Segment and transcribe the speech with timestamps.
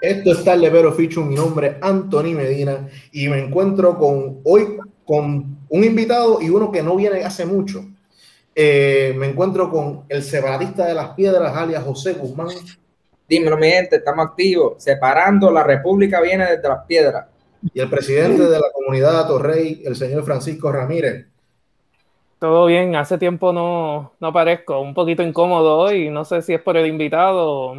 [0.00, 4.78] Esto está el Levero Fichu, mi nombre es Anthony Medina y me encuentro con hoy
[5.04, 7.84] con un invitado y uno que no viene hace mucho.
[8.54, 12.48] Eh, me encuentro con el separatista de las piedras, alias José Guzmán.
[13.28, 17.26] Dímelo, mi gente, estamos activos, separando, la república viene desde las piedras.
[17.74, 21.26] Y el presidente de la comunidad de Torrey, el señor Francisco Ramírez.
[22.38, 26.62] Todo bien, hace tiempo no, no aparezco, un poquito incómodo hoy, no sé si es
[26.62, 27.74] por el invitado,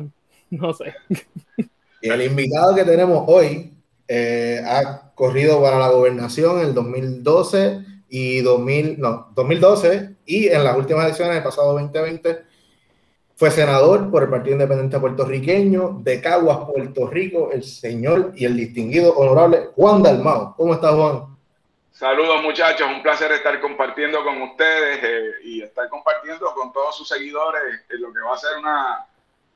[0.51, 0.93] no sé.
[2.01, 3.73] El invitado que tenemos hoy
[4.07, 7.79] eh, ha corrido para la gobernación en el 2012
[8.09, 12.43] y 2000, no, 2012 y en las últimas elecciones del pasado 2020
[13.35, 18.57] fue senador por el Partido Independiente Puertorriqueño de Caguas, Puerto Rico, el señor y el
[18.57, 20.55] distinguido honorable Juan Dalmao.
[20.57, 21.31] ¿Cómo estás, Juan?
[21.91, 27.07] Saludos muchachos, un placer estar compartiendo con ustedes eh, y estar compartiendo con todos sus
[27.07, 29.05] seguidores en lo que va a ser una,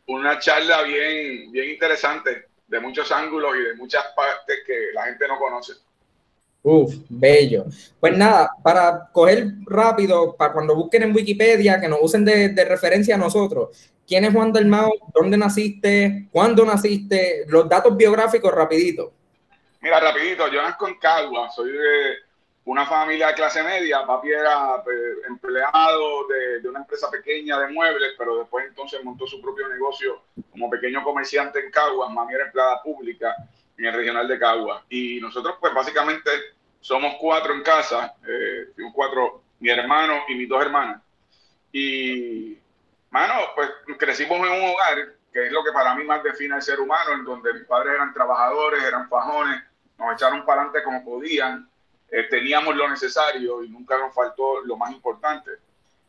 [0.08, 5.28] una charla bien, bien interesante, de muchos ángulos y de muchas partes que la gente
[5.28, 5.74] no conoce.
[6.64, 7.66] Uf, bello.
[8.00, 12.66] Pues nada, para coger rápido, para cuando busquen en Wikipedia, que nos usen de, de
[12.66, 13.92] referencia a nosotros.
[14.08, 14.92] ¿Quién es Juan del Mao?
[15.14, 16.28] ¿Dónde naciste?
[16.32, 17.46] ¿Cuándo naciste?
[17.48, 19.14] Los datos biográficos rapidito.
[19.82, 22.16] Mira, rapidito, yo nazco en Cagua, soy de,
[22.66, 27.68] una familia de clase media, papi era pues, empleado de, de, una empresa pequeña de
[27.68, 32.46] muebles, pero después entonces montó su propio negocio como pequeño comerciante en Caguas, mami era
[32.46, 33.36] empleada pública
[33.78, 34.84] en el regional de Caguas.
[34.90, 36.32] Y nosotros pues básicamente
[36.80, 41.02] somos cuatro en casa, eh, cuatro, mi hermano y mis dos hermanas.
[41.72, 42.58] Y,
[43.12, 46.62] mano, pues crecimos en un hogar, que es lo que para mí más define al
[46.62, 49.62] ser humano, en donde mis padres eran trabajadores, eran fajones,
[50.00, 51.70] nos echaron para adelante como podían
[52.10, 55.52] eh, teníamos lo necesario y nunca nos faltó lo más importante.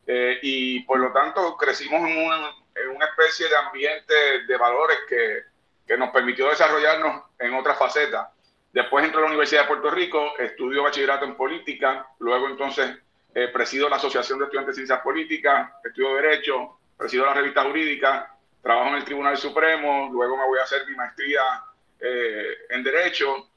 [0.06, 4.14] Eh, y por lo tanto crecimos en una, en una, especie de ambiente
[4.47, 5.42] de valores que,
[5.86, 8.28] que nos permitió desarrollarnos en otras facetas.
[8.72, 12.97] Después entré a la Universidad de Puerto Rico, estudio bachillerato en política, luego entonces
[13.34, 18.34] eh, presido la Asociación de Estudiantes de Ciencias Políticas, estudio Derecho, presido la revista jurídica,
[18.62, 21.42] trabajo en el Tribunal Supremo, luego me voy a hacer mi maestría
[22.00, 23.48] eh, en Derecho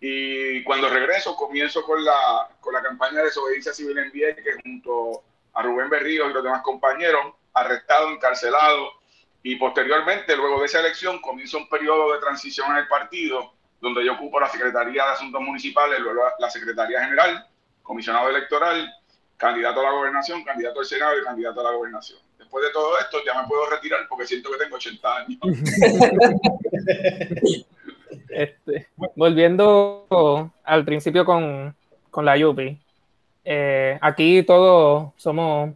[0.00, 5.22] y cuando regreso, comienzo con la, con la campaña de desobediencia civil en Vieques junto
[5.54, 8.90] a Rubén Berrío y los demás compañeros, arrestado, encarcelado.
[9.42, 14.04] Y posteriormente, luego de esa elección, comienza un periodo de transición en el partido, donde
[14.04, 17.46] yo ocupo la Secretaría de Asuntos Municipales, luego la Secretaría General,
[17.82, 18.92] comisionado electoral,
[19.36, 22.18] candidato a la gobernación, candidato al Senado y candidato a la gobernación.
[22.38, 25.38] Después de todo esto, ya me puedo retirar porque siento que tengo 80 años.
[28.36, 30.04] Este, volviendo
[30.62, 31.74] al principio con,
[32.10, 32.78] con la Yupi,
[33.46, 35.70] eh, aquí todos somos,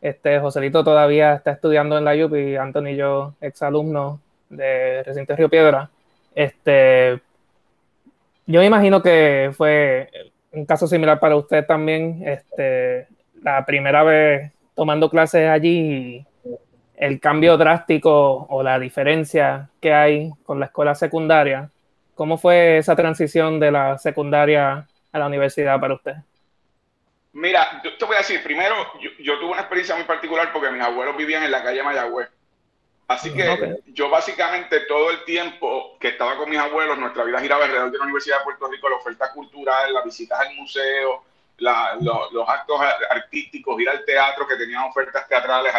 [0.00, 5.48] este, Joselito todavía está estudiando en la Yupi, Antonio y yo, exalumnos de Recinto Río
[5.48, 5.90] Piedra.
[6.36, 7.20] Este,
[8.46, 10.08] yo me imagino que fue
[10.52, 13.08] un caso similar para usted también, este,
[13.42, 16.24] la primera vez tomando clases allí
[16.96, 21.72] el cambio drástico o la diferencia que hay con la escuela secundaria
[22.14, 26.14] ¿Cómo fue esa transición de la secundaria a la universidad para usted?
[27.32, 28.74] Mira, yo te voy a decir, primero,
[29.18, 32.28] yo, tuve una experiencia muy particular porque mis abuelos vivían en la calle Mayagüez.
[33.08, 37.64] Así que yo básicamente todo el tiempo que estaba con mis abuelos, nuestra vida giraba
[37.64, 41.22] alrededor de la Universidad de Puerto Rico, la oferta cultural, las visitas al museo,
[41.58, 45.72] los actos artísticos, ir al teatro que tenían ofertas teatrales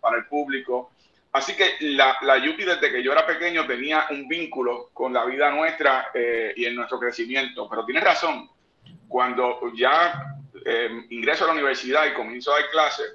[0.00, 0.91] para el público.
[1.32, 5.24] Así que la, la Yupi desde que yo era pequeño tenía un vínculo con la
[5.24, 7.68] vida nuestra eh, y en nuestro crecimiento.
[7.70, 8.50] Pero tienes razón,
[9.08, 13.14] cuando ya eh, ingreso a la universidad y comienzo a dar clases,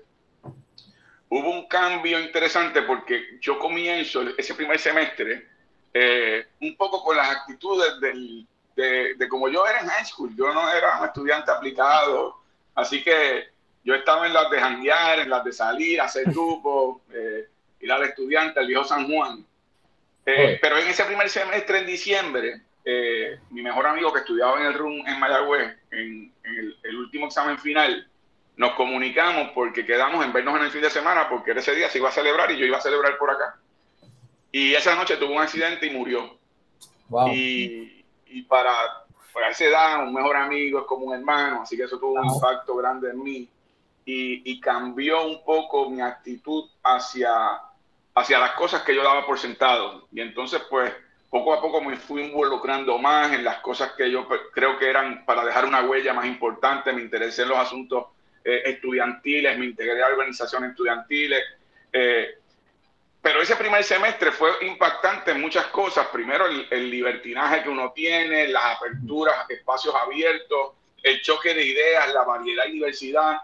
[1.30, 5.48] hubo un cambio interesante porque yo comienzo ese primer semestre
[5.94, 10.36] eh, un poco con las actitudes del, de, de, como yo era en high school.
[10.36, 12.42] Yo no era un estudiante aplicado,
[12.74, 13.50] así que
[13.84, 16.98] yo estaba en las de janguear, en las de salir, hacer grupos.
[17.14, 17.48] Eh,
[17.80, 19.46] ir al estudiante, al viejo San Juan.
[20.26, 24.68] Eh, pero en ese primer semestre, en diciembre, eh, mi mejor amigo que estudiaba en
[24.68, 26.34] el RUM en Mayagüez, en,
[26.84, 28.10] el, último examen final,
[28.56, 31.98] nos comunicamos porque quedamos en vernos en el fin de semana, porque ese día se
[31.98, 33.60] iba a celebrar y yo iba a celebrar por acá.
[34.52, 36.38] Y esa noche tuvo un accidente y murió.
[37.34, 38.74] Y, y, para,
[39.34, 42.26] para esa edad, un mejor amigo es como un hermano, así que eso tuvo un
[42.26, 43.50] impacto grande en mí.
[44.06, 47.62] Y, y, cambió un poco mi actitud hacia,
[48.18, 50.08] hacia las cosas que yo daba por sentado.
[50.12, 50.92] Y entonces, pues,
[51.30, 55.24] poco a poco me fui involucrando más en las cosas que yo creo que eran
[55.24, 56.92] para dejar una huella más importante.
[56.94, 58.08] Me interesé en los asuntos
[58.44, 61.44] eh, estudiantiles, me integré a organizaciones estudiantiles.
[61.94, 62.40] Eh,
[63.22, 66.08] pero ese primer semestre fue impactante en muchas cosas.
[66.08, 70.72] Primero, el, libertinaje que uno tiene, las aperturas, espacios abiertos,
[71.04, 73.38] el choque de ideas, la variedad y diversidad.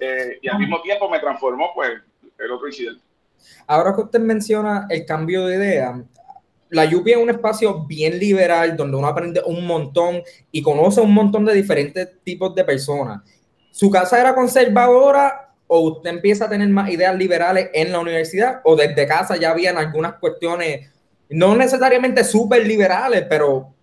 [0.00, 2.00] Eh, y al mismo tiempo me transformó, pues,
[2.38, 3.06] el otro incidente.
[3.66, 6.04] Ahora que usted menciona el cambio de idea,
[6.70, 11.14] la lluvia es un espacio bien liberal donde uno aprende un montón y conoce un
[11.14, 13.22] montón de diferentes tipos de personas.
[13.70, 18.60] ¿Su casa era conservadora o usted empieza a tener más ideas liberales en la universidad
[18.64, 20.90] o desde casa ya habían algunas cuestiones,
[21.30, 23.74] no necesariamente súper liberales, pero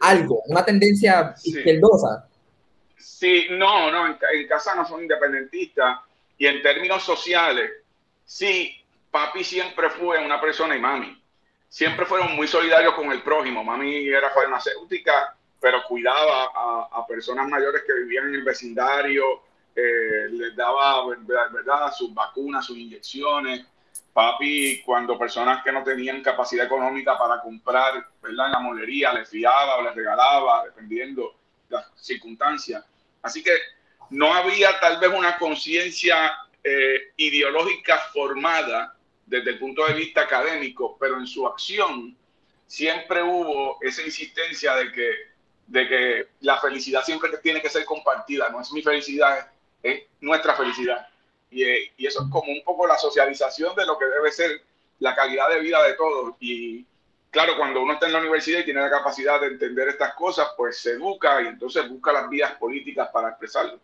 [0.00, 2.28] algo, una tendencia izquierdosa?
[2.96, 5.98] Sí, no, no, en, en casa no son independentistas
[6.38, 7.70] y en términos sociales,
[8.24, 8.83] sí,
[9.14, 11.22] papi siempre fue una persona y mami
[11.68, 13.62] siempre fueron muy solidarios con el prójimo.
[13.62, 16.50] Mami era farmacéutica, pero cuidaba
[16.90, 19.42] a, personas mayores que vivían en el vecindario,
[19.76, 21.92] eh, les daba ¿verdad?
[21.92, 23.64] sus vacunas, sus inyecciones.
[24.12, 28.46] Papi, cuando personas que no tenían capacidad económica para comprar ¿verdad?
[28.46, 31.36] en la molería, les fiaba o les regalaba, dependiendo
[31.68, 32.84] de las circunstancias.
[33.22, 33.52] Así que
[34.10, 38.94] no había tal vez una conciencia eh, ideológica formada
[39.26, 42.16] desde el punto de vista académico, pero en su acción
[42.66, 45.10] siempre hubo esa insistencia de que,
[45.66, 49.50] de que la felicidad siempre tiene que ser compartida, no es mi felicidad,
[49.82, 51.08] es nuestra felicidad.
[51.50, 51.64] Y,
[51.96, 54.62] y, eso es como un poco la socialización de lo que debe ser
[54.98, 56.34] la calidad de vida de todos.
[56.40, 56.84] Y
[57.30, 60.48] claro, cuando uno está en la universidad y tiene la capacidad de entender estas cosas,
[60.56, 63.78] pues se educa y entonces busca las vías políticas para expresarlo.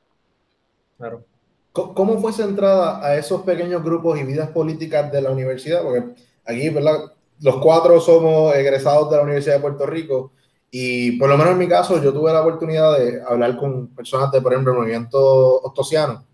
[0.99, 1.25] Claro.
[1.73, 5.83] ¿Cómo fue centrada a esos pequeños grupos y vidas políticas de la universidad?
[5.83, 6.05] Porque
[6.45, 7.13] aquí, ¿verdad?
[7.41, 10.33] Los cuatro somos egresados de la Universidad de Puerto Rico
[10.71, 14.33] y por lo menos en mi caso yo tuve la oportunidad de hablar con personas
[14.33, 16.25] de, por ejemplo, el movimiento ostosiano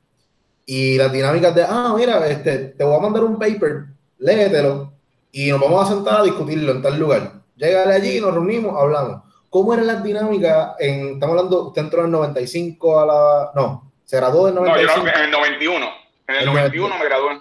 [0.65, 3.87] y las dinámicas de, ah, mira, este, te voy a mandar un paper,
[4.19, 4.93] léetelo
[5.31, 7.43] y nos vamos a sentar a discutirlo en tal lugar.
[7.57, 9.23] Llegale allí, nos reunimos, hablamos.
[9.49, 10.75] ¿Cómo eran las dinámicas?
[10.79, 13.53] En, estamos hablando, usted entró en 95 a la...
[13.55, 14.99] No, ¿Se graduó en 95?
[14.99, 15.95] No, yo en el 91.
[16.29, 17.41] En el, 91 me gradué.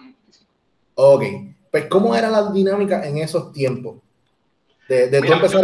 [0.95, 1.23] Ok.
[1.71, 3.97] Pues, ¿cómo era la dinámica en esos tiempos?
[4.87, 5.63] De, de Mira, empezar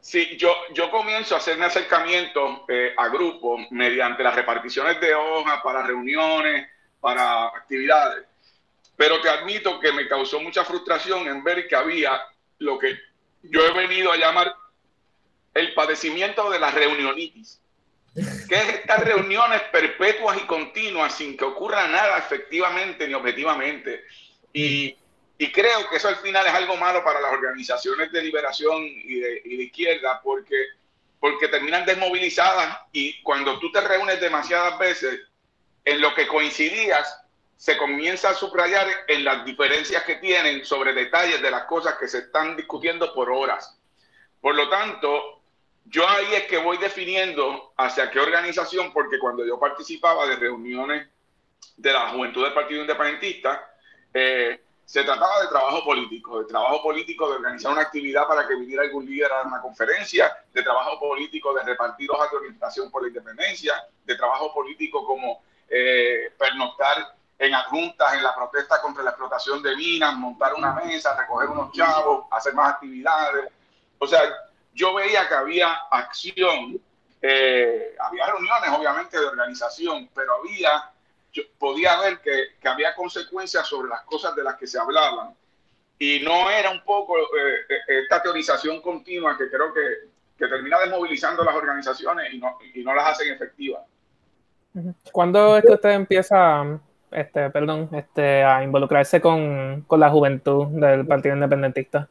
[0.00, 5.60] Sí, yo, yo comienzo a hacerme acercamientos eh, a grupos mediante las reparticiones de hojas
[5.62, 6.68] para reuniones,
[7.00, 8.24] para actividades.
[8.96, 12.20] Pero te admito que me causó mucha frustración en ver que había
[12.58, 12.96] lo que
[13.42, 14.54] yo he venido a llamar
[15.52, 17.60] el padecimiento de la reunionitis
[18.48, 24.04] que es estas reuniones perpetuas y continuas sin que ocurra nada efectivamente ni objetivamente.
[24.52, 24.96] Y,
[25.36, 29.20] y, creo que eso al final es algo malo para las organizaciones de liberación y
[29.20, 30.56] de, y de izquierda porque,
[31.20, 35.20] porque terminan desmovilizadas y cuando tú te reúnes demasiadas veces,
[35.84, 37.22] en lo que coincidías,
[37.56, 42.06] se comienza a subrayar en las diferencias que tienen sobre detalles de las cosas que
[42.06, 43.78] se están discutiendo por horas.
[44.40, 45.37] Por lo tanto,
[45.90, 51.08] yo ahí es que voy definiendo hacia qué organización, porque cuando yo participaba de reuniones
[51.76, 53.70] de la juventud del Partido Independentista,
[54.12, 58.54] eh, se trataba de trabajo político, de trabajo político de organizar una actividad para que
[58.54, 63.02] viniera algún líder a una conferencia, de trabajo político de repartir hojas de orientación por
[63.02, 63.74] la independencia,
[64.04, 69.76] de trabajo político como eh, pernoctar en adjuntas en la protesta contra la explotación de
[69.76, 73.52] minas, montar una mesa, recoger unos chavos, hacer más actividades.
[73.98, 74.22] O sea,
[74.78, 76.80] yo veía que había acción,
[77.20, 80.90] eh, había reuniones obviamente de organización, pero había,
[81.32, 85.34] yo podía ver que, había consecuencias sobre las cosas de las que se hablaban.
[85.98, 90.08] Y no era un poco eh, eh, esta teorización continua que creo que,
[90.38, 93.82] termina desmovilizando las organizaciones y no, y no las hacen efectivas.
[95.10, 96.78] ¿Cuándo es que usted empieza,
[97.10, 102.08] este, perdón, este, a involucrarse con, con la juventud del Partido Independentista?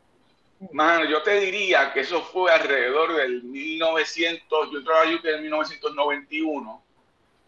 [0.71, 5.41] Mano, yo te diría que eso fue alrededor del 1900, yo entré a UP en
[5.43, 6.83] 1991.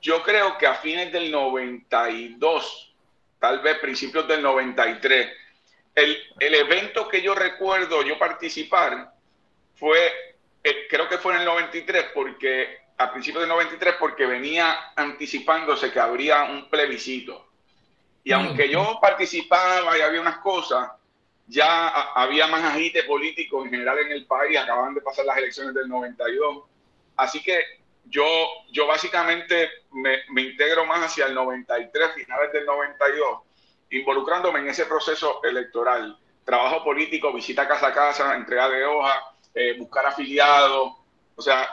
[0.02, 2.94] Yo creo que a fines del 92,
[3.40, 5.28] tal vez principios del 93,
[5.96, 9.12] el, el evento que yo recuerdo yo participar
[9.76, 9.98] fue,
[10.64, 15.92] eh, creo que fue en el 93, porque a principios del 93, porque venía anticipándose
[15.92, 17.48] que habría un plebiscito.
[18.24, 20.92] Y aunque yo participaba y había unas cosas,
[21.50, 25.74] ya había más agite político en general en el país, acaban de pasar las elecciones
[25.74, 26.64] del 92,
[27.18, 27.60] así que
[28.06, 28.26] yo,
[28.72, 33.40] yo básicamente me, me integro más hacia el 93, finales del 92,
[33.90, 39.18] involucrándome en ese proceso electoral, trabajo político, visita casa a casa, entrega de hojas,
[39.56, 40.94] eh, buscar afiliados,
[41.36, 41.68] o sea,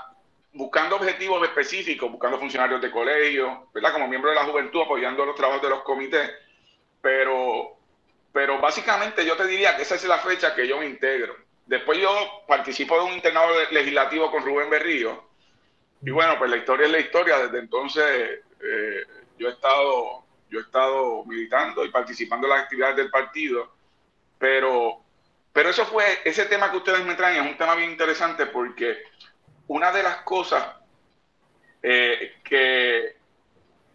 [0.54, 3.92] buscando objetivos específicos, buscando funcionarios de colegio, ¿verdad?
[3.92, 6.30] Como miembro de la juventud, apoyando los trabajos de los comités,
[7.02, 7.76] pero
[8.36, 11.34] pero básicamente yo te diría que esa es la fecha que yo me integro.
[11.64, 15.26] Después yo participo de un internado legislativo con Rubén Berrío.
[16.02, 17.38] Y bueno, pues la historia es la historia.
[17.38, 19.06] Desde entonces eh,
[19.38, 23.72] yo, he estado, yo he estado militando y participando en las actividades del partido.
[24.38, 25.00] Pero,
[25.50, 28.98] pero eso fue, ese tema que ustedes me traen es un tema bien interesante porque
[29.66, 30.76] una de las cosas
[31.82, 33.16] eh, que,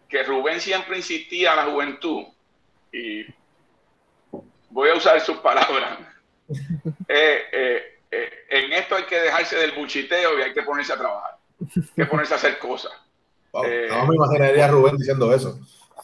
[0.10, 2.26] que Rubén siempre insistía a la juventud,
[2.92, 3.24] y
[4.72, 6.00] voy a usar sus palabras.
[7.08, 10.98] Eh, eh, eh, en esto hay que dejarse del buchiteo y hay que ponerse a
[10.98, 12.92] trabajar, hay que ponerse a hacer cosas.
[13.54, 15.58] no me imaginaría a Rubén diciendo eso.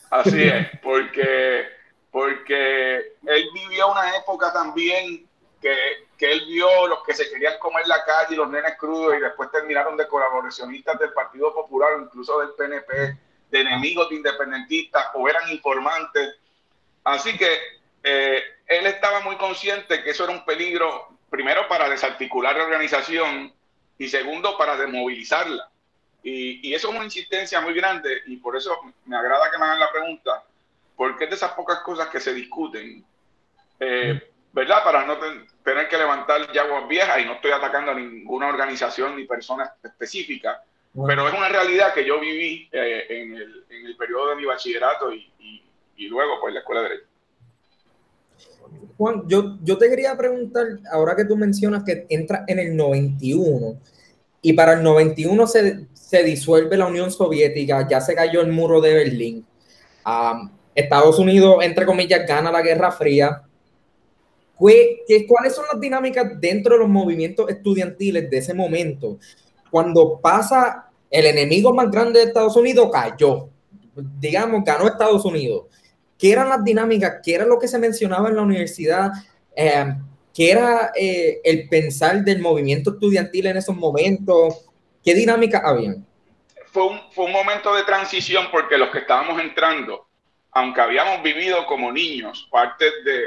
[0.10, 1.66] Así es, porque,
[2.12, 2.96] porque
[3.26, 5.28] él vivió una época también
[5.62, 5.76] que,
[6.18, 9.22] que, él vio los que se querían comer la calle y los nenes crudos y
[9.22, 13.18] después terminaron de colaboracionistas del Partido Popular o incluso del PNP,
[13.52, 16.36] de enemigos de independentistas o eran informantes.
[17.04, 17.78] Así que
[18.10, 23.54] eh, él estaba muy consciente que eso era un peligro, primero para desarticular la organización
[23.98, 25.70] y segundo para desmovilizarla.
[26.24, 29.80] Y, eso es una insistencia muy grande y por eso me agrada que me hagan
[29.80, 30.44] la pregunta,
[30.96, 33.06] porque es de esas pocas cosas que se discuten,
[33.80, 34.84] eh, ¿verdad?
[34.84, 35.18] Para no
[35.64, 40.64] tener que levantar yaguas viejas y no estoy atacando a ninguna organización ni persona específica,
[41.06, 44.46] pero es una realidad que yo viví eh, en, el, en, el, periodo de mi
[44.46, 45.64] bachillerato y, y,
[45.96, 47.08] y luego pues la escuela de Derecho.
[48.98, 53.80] Juan, yo, yo te quería preguntar, ahora que tú mencionas que entra en el 91
[54.42, 58.82] y para el 91 se, se disuelve la Unión Soviética, ya se cayó el muro
[58.82, 59.46] de Berlín.
[60.74, 63.44] Estados Unidos, entre comillas, gana la Guerra Fría.
[64.60, 69.20] ¿Qué, ¿Cuáles son las dinámicas dentro de los movimientos estudiantiles de ese momento?
[69.70, 73.50] Cuando pasa el enemigo más grande de Estados Unidos, cayó.
[74.20, 75.66] Digamos, ganó Estados Unidos
[76.18, 79.12] qué eran las dinámicas, qué era lo que se mencionaba en la universidad,
[79.56, 79.94] eh,
[80.34, 84.66] qué era eh, el pensar del movimiento estudiantil en esos momentos,
[85.04, 86.06] qué dinámica habían.
[86.72, 90.08] Fue un, fue un momento de transición porque los que estábamos entrando,
[90.52, 93.26] aunque habíamos vivido como niños parte de,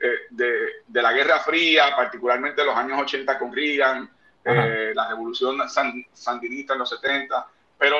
[0.00, 0.52] eh, de,
[0.86, 4.10] de, la Guerra Fría, particularmente los años 80 con Reagan,
[4.44, 5.56] la revolución
[6.12, 7.46] sandinista en los 70,
[7.78, 7.96] pero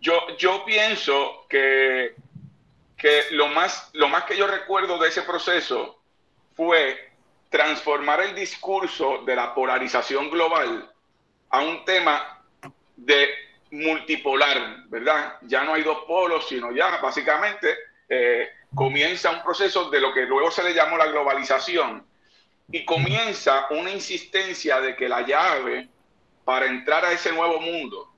[0.00, 2.14] yo, yo pienso que
[2.96, 6.00] que lo más, lo más que yo recuerdo de ese proceso
[6.54, 7.12] fue
[7.50, 10.90] transformar el discurso de la polarización global
[11.50, 12.42] a un tema
[12.96, 13.28] de
[13.70, 15.38] multipolar, ¿verdad?
[15.42, 17.76] Ya no hay dos polos, sino ya básicamente
[18.08, 22.06] eh, comienza un proceso de lo que luego se le llamó la globalización
[22.70, 25.88] y comienza una insistencia de que la llave
[26.44, 28.12] para entrar a ese nuevo mundo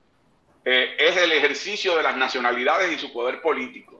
[0.65, 3.98] eh, es el ejercicio de las nacionalidades y su poder político.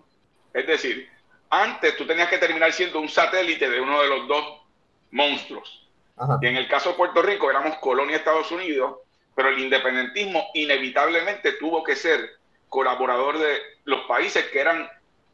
[0.54, 1.10] Es decir,
[1.50, 4.62] antes tú tenías que terminar siendo un satélite de uno de los dos
[5.12, 5.88] monstruos.
[6.42, 8.98] Y en el caso de Puerto Rico éramos colonia de Estados Unidos,
[9.34, 12.38] pero el independentismo inevitablemente tuvo que ser
[12.68, 14.88] colaborador de los países que eran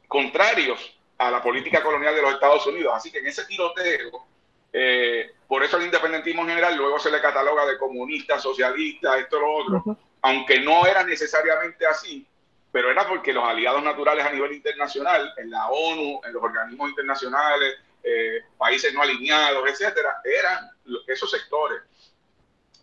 [0.07, 2.93] contrarios a la política colonial de los Estados Unidos.
[2.95, 4.25] Así que en ese tiroteo,
[4.71, 9.39] eh, por eso el independentismo en general luego se le cataloga de comunista, socialista, esto,
[9.39, 12.27] lo otro, aunque no era necesariamente así,
[12.75, 16.89] pero era porque los aliados naturales a nivel internacional, en la ONU, en los organismos
[16.89, 20.71] internacionales, eh, países no alineados, etcétera, eran
[21.07, 21.83] esos sectores.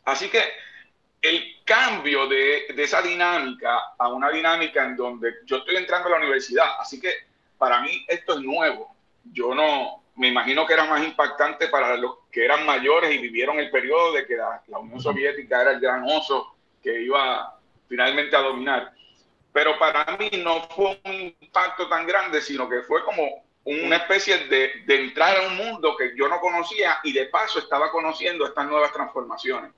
[0.06, 0.42] Así que
[1.20, 6.12] el cambio de, de, esa dinámica a una dinámica en donde yo estoy entrando a
[6.12, 7.12] la universidad, así que
[7.58, 8.96] para mí esto es nuevo.
[9.24, 13.58] Yo no, me imagino que era más impactante para los que eran mayores y vivieron
[13.58, 18.34] el periodo de que la, la Unión Soviética era el gran oso que iba finalmente
[18.34, 18.94] a dominar
[19.52, 24.38] pero para mí no fue un impacto tan grande, sino que fue como una especie
[24.48, 28.46] de, de, entrar a un mundo que yo no conocía y de paso estaba conociendo
[28.46, 29.70] estas nuevas transformaciones.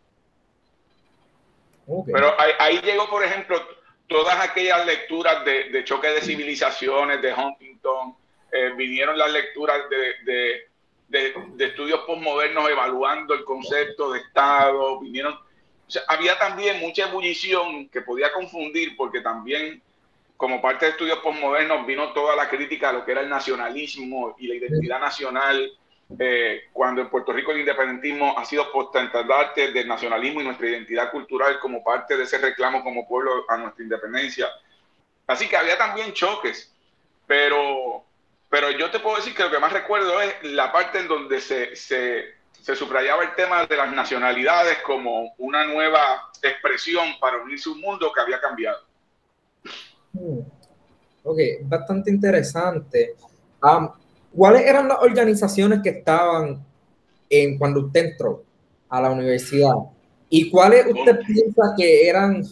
[2.06, 3.60] Pero ahí, ahí, llegó, por ejemplo,
[4.06, 8.16] todas aquellas lecturas de, de choque de civilizaciones, de Huntington,
[8.52, 10.66] eh, vinieron las lecturas de,
[11.08, 15.38] de estudios postmodernos evaluando el concepto de Estado, vinieron
[16.08, 19.82] había también mucha ebullición que podía confundir porque también
[20.36, 24.34] como parte de estudios postmodernos vino toda la crítica a lo que era el nacionalismo
[24.38, 25.72] y la identidad nacional,
[26.18, 31.10] eh, cuando en Puerto Rico el independentismo ha sido postentandarte del nacionalismo y nuestra identidad
[31.10, 34.48] cultural como parte de ese reclamo como pueblo a nuestra independencia.
[35.26, 36.74] Así que había también choques,
[37.26, 38.04] pero,
[38.50, 41.40] pero yo te puedo decir que lo que más recuerdo es la parte en donde
[41.40, 42.34] se, se
[42.64, 48.11] se subrayaba el tema de las nacionalidades como una nueva expresión para unirse un mundo
[48.11, 48.78] que había cambiado.
[50.14, 50.38] Hmm.
[51.25, 53.16] Ok, bastante interesante.
[54.35, 56.64] ¿cuáles eran las organizaciones que estaban
[57.28, 58.42] en cuando usted entró
[58.88, 59.75] a la universidad?
[60.30, 62.42] ¿Y cuáles usted piensa que eran,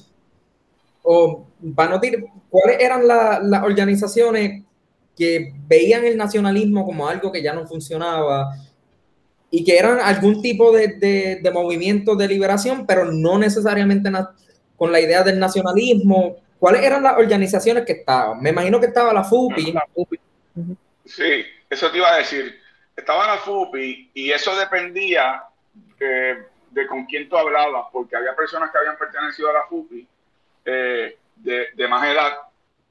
[1.02, 4.62] o para no decir, cuáles eran las organizaciones
[5.16, 8.54] que veían el nacionalismo como algo que ya no funcionaba
[9.54, 14.11] y que eran algún tipo de, de, movimiento de liberación, pero no necesariamente
[14.78, 16.38] con la idea del nacionalismo.
[16.59, 18.40] ¿Cuáles eran las organizaciones que estaban?
[18.40, 19.75] Me imagino que estaba la FUPI.
[21.04, 22.59] Sí, eso te iba a decir.
[22.97, 25.42] Estaba la FUPI y eso dependía
[25.99, 30.09] de, de con quién tú hablabas, porque había personas que habían pertenecido a la FUPI
[30.64, 32.32] eh, de, de más edad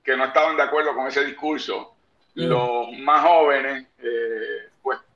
[0.03, 1.95] que no estaban de acuerdo con ese discurso.
[2.35, 2.43] Mm.
[2.43, 4.69] Los más jóvenes, eh,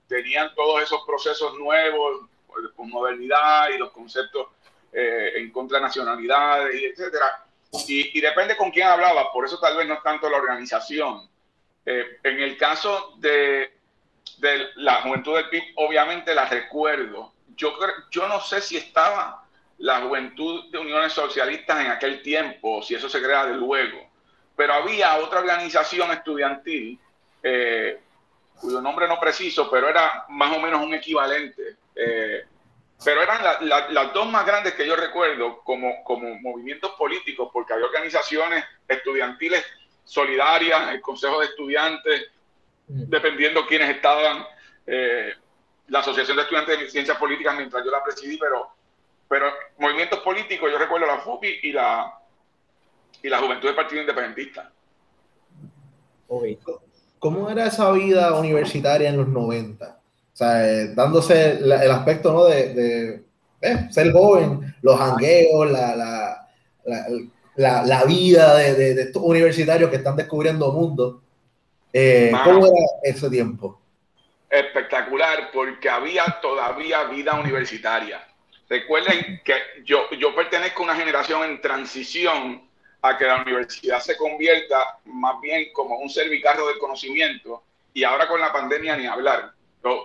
[0.08, 4.48] tenían todos esos procesos nuevos, pues, con modernidad y los conceptos
[4.92, 7.46] eh, en contra de nacionalidades, y etcétera.
[7.88, 11.30] Y, depende con quién hablaba, por eso tal vez no es tanto la organización.
[11.86, 13.78] Eh, en el caso de,
[14.38, 17.34] de, la juventud del PIB, obviamente la recuerdo.
[17.56, 17.78] Yo,
[18.12, 19.46] yo no sé si estaba
[19.80, 24.10] la juventud de uniones socialistas en aquel tiempo, si eso se crea de luego,
[24.56, 26.98] pero había otra organización estudiantil
[27.44, 28.00] eh,
[28.60, 31.78] cuyo nombre no preciso, pero era más o menos un equivalente.
[31.96, 32.46] Eh,
[33.04, 37.86] pero eran las dos más grandes que yo recuerdo como, como movimientos políticos, porque había
[37.86, 39.64] organizaciones estudiantiles
[40.06, 42.32] solidarias, el Consejo de Estudiantes,
[42.88, 43.04] mm.
[43.10, 44.46] dependiendo quiénes estaban,
[44.88, 45.34] eh,
[45.88, 48.70] la Asociación de Estudiantes de Ciencias Políticas mientras yo la presidí, pero,
[49.28, 52.18] pero movimientos políticos, yo recuerdo la FUPI y la,
[53.22, 54.72] y la Juventud del Partido Independentista.
[57.20, 59.86] ¿Cómo era esa vida universitaria en los 90?
[59.88, 62.46] O sea, eh, dándose el aspecto ¿no?
[62.46, 63.24] de,
[63.62, 65.96] eh, ser joven, los jangueos, la,
[67.56, 71.22] la, la, vida de, estos universitarios que están descubriendo mundo.
[71.94, 73.80] Eh, ¿Cómo era ese tiempo?
[74.50, 78.22] Espectacular, porque había todavía vida universitaria.
[78.70, 79.54] Recuerden que
[79.86, 82.65] yo, yo pertenezco a una generación en transición
[83.10, 87.64] a que la universidad se convierta más bien como un servicarro del conocimiento
[87.94, 89.56] y ahora con la pandemia ni hablar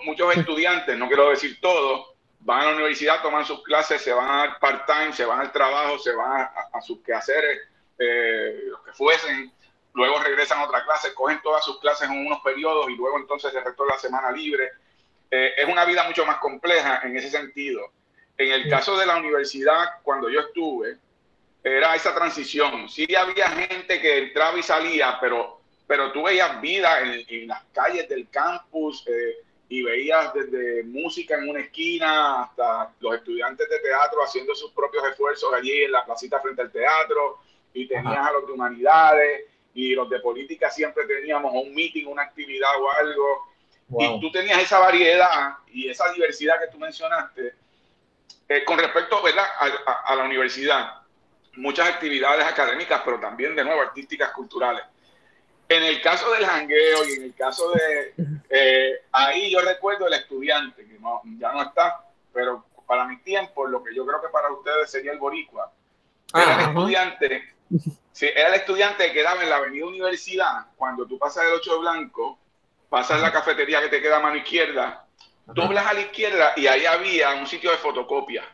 [0.05, 2.11] muchos estudiantes, no quiero decir todos,
[2.41, 5.99] van a la universidad, toman sus clases, se van al part-time, se van al trabajo,
[5.99, 7.61] se van a, sus quehaceres,
[7.99, 9.53] eh, los que fuesen,
[9.95, 13.55] luego regresan a otra clase, cogen todas sus clases en unos periodos y luego entonces
[13.55, 14.71] el resto de la semana libre.
[15.31, 17.93] Eh, es una vida mucho más compleja en ese sentido.
[18.37, 20.97] En el caso de la universidad, cuando yo estuve,
[21.63, 22.89] era esa transición.
[22.89, 28.09] Sí había gente que entraba y salía, pero, pero tú veías vida en, las calles
[28.09, 29.05] del campus.
[29.07, 29.37] Eh,
[29.71, 35.05] y veías desde música en una esquina hasta los estudiantes de teatro haciendo sus propios
[35.07, 37.39] esfuerzos allí en la placita frente al teatro,
[37.73, 42.23] y tenías a los de humanidades, y los de política siempre teníamos un meeting, una
[42.23, 43.47] actividad o algo,
[43.97, 47.55] y tú tenías esa variedad y esa diversidad que tú mencionaste.
[48.49, 49.45] Eh, con respecto ¿verdad?
[49.87, 51.00] A, a la universidad,
[51.57, 54.83] muchas actividades académicas, pero también, de nuevo, artísticas, culturales.
[55.69, 58.15] En el caso del jangueo y en el caso de...
[58.53, 60.99] Eh, ahí yo recuerdo el estudiante, que
[61.39, 65.13] ya no está, pero para mi tiempo, lo que yo creo que para ustedes sería
[65.13, 65.71] el boricua.
[66.35, 67.55] Era el estudiante,
[68.11, 71.73] sí, era el estudiante que quedaba en la avenida Universidad, cuando tú pasas el 8
[71.73, 72.39] de blanco,
[72.89, 75.07] pasas la cafetería que te queda a mano izquierda,
[75.47, 78.45] doblas a la izquierda y ahí había un sitio de fotocopia.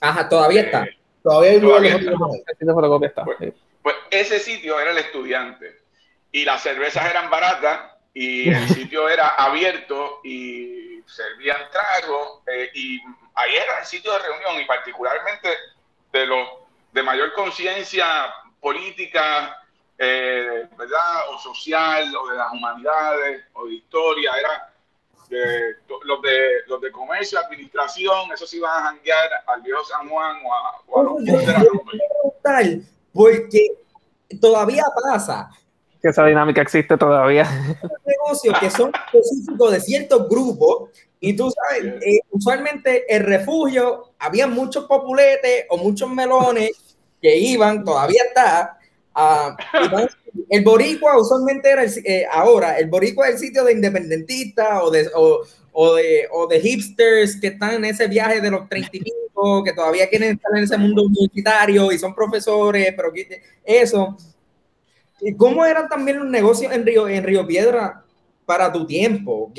[0.00, 0.88] Ajá, todavía está.
[1.22, 2.10] Todavía hay está.
[2.58, 3.24] de fotocopia está.
[3.24, 3.52] Pues,
[3.82, 5.80] pues, ese sitio era el estudiante
[6.32, 13.00] y las cervezas eran baratas y el sitio era abierto y servían tragos eh, y
[13.34, 15.48] ahí era el sitio de reunión y particularmente
[16.12, 16.48] de los
[16.92, 19.62] de mayor conciencia política,
[19.96, 21.28] eh, ¿verdad?
[21.30, 24.69] O social, o de las humanidades, o de historia, era
[26.04, 30.52] los de los de comercio, administración, esos iban a janguear al viejo San Juan o
[30.52, 31.32] a, o a los de
[32.42, 32.80] la
[33.12, 33.66] Porque
[34.40, 35.50] todavía pasa
[36.00, 37.44] que esa dinámica existe todavía.
[38.06, 40.90] negocios que son específicos de ciertos grupos
[41.20, 47.84] y tú sabes, eh, usualmente el refugio, había muchos populetes o muchos melones que iban,
[47.84, 48.78] todavía está,
[50.48, 54.90] el boricua usualmente era el, eh, ahora, el boricua es el sitio de independentistas o
[54.90, 55.10] de,
[55.72, 59.64] o, de, o de hipsters que están en ese viaje de los 30 y pico,
[59.64, 63.12] que todavía quieren estar en ese mundo universitario y son profesores, pero
[63.64, 64.16] eso
[65.20, 68.02] ¿Y cómo eran también los negocios en Río, en Río Piedra
[68.46, 69.52] para tu tiempo?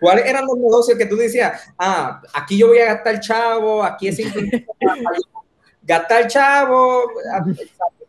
[0.00, 1.68] ¿Cuáles eran los negocios que tú decías?
[1.78, 4.18] Ah, aquí yo voy a gastar chavo, aquí es
[5.82, 7.04] gastar chavo,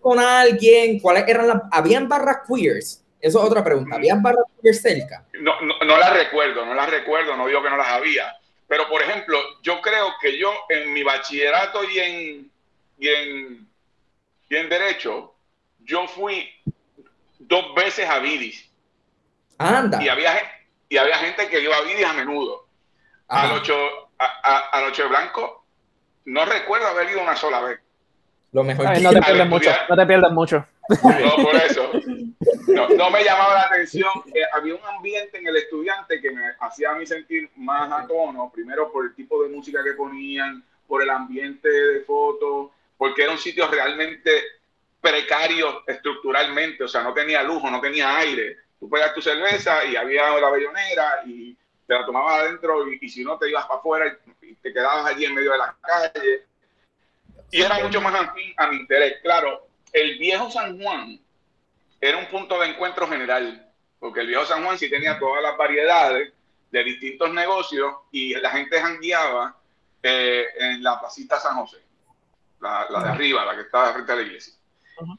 [0.07, 1.01] con alguien.
[1.01, 1.61] ¿Cuáles eran las?
[1.69, 3.97] Habían barras queers Eso es otra pregunta.
[3.97, 5.25] ¿Había barras cerca?
[5.33, 8.33] No, no, no las recuerdo, no las recuerdo, no digo que no las había.
[8.69, 12.51] Pero, por ejemplo, yo creo que yo en mi bachillerato y en,
[12.97, 13.67] y en,
[14.47, 15.35] y en Derecho,
[15.79, 16.49] yo fui
[17.39, 18.69] dos veces a Vidis.
[19.57, 20.01] Anda.
[20.01, 20.39] Y había,
[20.87, 22.65] y había gente que iba a Vidis a menudo.
[23.27, 23.75] Al ocho,
[24.19, 25.65] a, a, ocho de Blanco,
[26.23, 27.79] no recuerdo haber ido una sola vez.
[28.51, 30.65] Lo mejor no te pierdas mucho, no te pierdas mucho.
[30.89, 31.91] No, por eso.
[32.67, 34.09] No, me llamaba la atención.
[34.53, 38.49] había un ambiente en el estudiante que me hacía a mí sentir más a tono,
[38.53, 43.33] primero por el tipo de música que ponían, por el ambiente de fotos, porque era
[43.33, 44.31] un sitio realmente
[45.01, 48.57] precario estructuralmente, o sea, no tenía lujo, no tenía aire.
[48.79, 51.55] Tú pedías tu cerveza y había la bellonera y
[51.85, 55.25] te la tomabas adentro y, si no te ibas para afuera y te quedabas allí
[55.25, 56.45] en medio de la calle.
[57.51, 59.21] Y era mucho más a a mi interés.
[59.21, 61.19] Claro, el viejo San Juan
[61.99, 65.57] era un punto de encuentro general, porque el viejo San Juan sí tenía todas las
[65.57, 66.33] variedades
[66.71, 69.57] de distintos negocios y la gente jangueaba
[70.03, 71.77] eh, en la placita San José,
[72.59, 74.53] la, de arriba, la que estaba frente a la iglesia.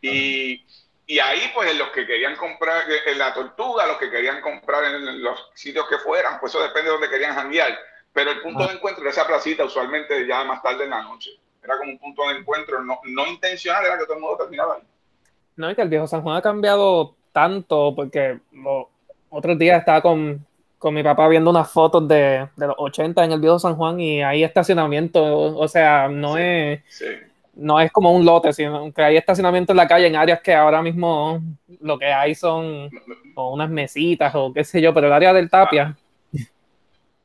[0.02, 0.64] Y,
[1.06, 5.22] y, ahí, pues, los que querían comprar en la tortuga, los que querían comprar en
[5.22, 7.78] los sitios que fueran, pues eso depende de donde querían janguear.
[8.12, 11.30] Pero el punto de encuentro era esa placita, usualmente ya más tarde en la noche.
[11.62, 14.74] Era como un punto de encuentro no, no intencional, era que todo el mundo terminaba
[14.74, 14.82] ahí.
[15.56, 18.86] No, y que el viejo San Juan ha cambiado tanto, porque los
[19.28, 20.46] otros días estaba con,
[20.78, 23.98] con mi papá viendo unas fotos de, de, los 80 en el viejo San Juan
[24.00, 26.80] y hay estacionamiento, o sea, no es
[27.58, 30.54] no es como un lote, sino que hay estacionamiento en la calle en áreas que
[30.54, 31.42] ahora mismo
[31.80, 32.88] lo que hay son
[33.34, 35.96] unas mesitas o qué sé yo, pero el área del Tapia.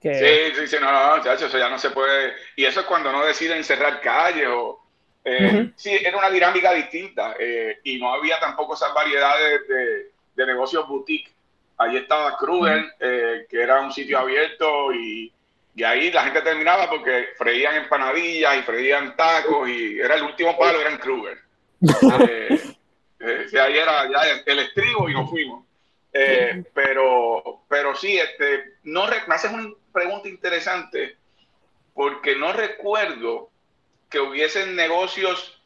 [0.04, 2.34] Sí, sí, sí, no, no, no, eso ya no se puede.
[2.58, 4.84] Y eso es cuando no deciden cerrar calles o,
[5.24, 10.46] eh, Sí, era una dinámica distinta eh, y no había tampoco esas variedades de, de
[10.46, 11.32] negocios boutique.
[11.78, 15.32] Allí estaba Kruger, eh, que era un sitio abierto y,
[15.76, 20.58] y, ahí la gente terminaba porque freían empanadillas y freían tacos y era el último
[20.58, 21.38] palo, era en Kruger.
[23.22, 25.66] ahí era ya el estribo y nos fuimos.
[26.74, 31.18] pero, pero sí, este, no haces una pregunta interesante
[31.94, 33.50] porque no recuerdo
[34.10, 35.62] que hubiesen negocios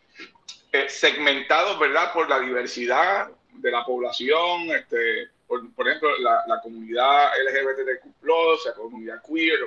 [0.71, 2.13] eh, segmentados, ¿verdad?
[2.13, 8.25] Por la diversidad de la población, este, por, ejemplo, la, comunidad LGBTQ+,
[8.65, 9.59] la comunidad queer.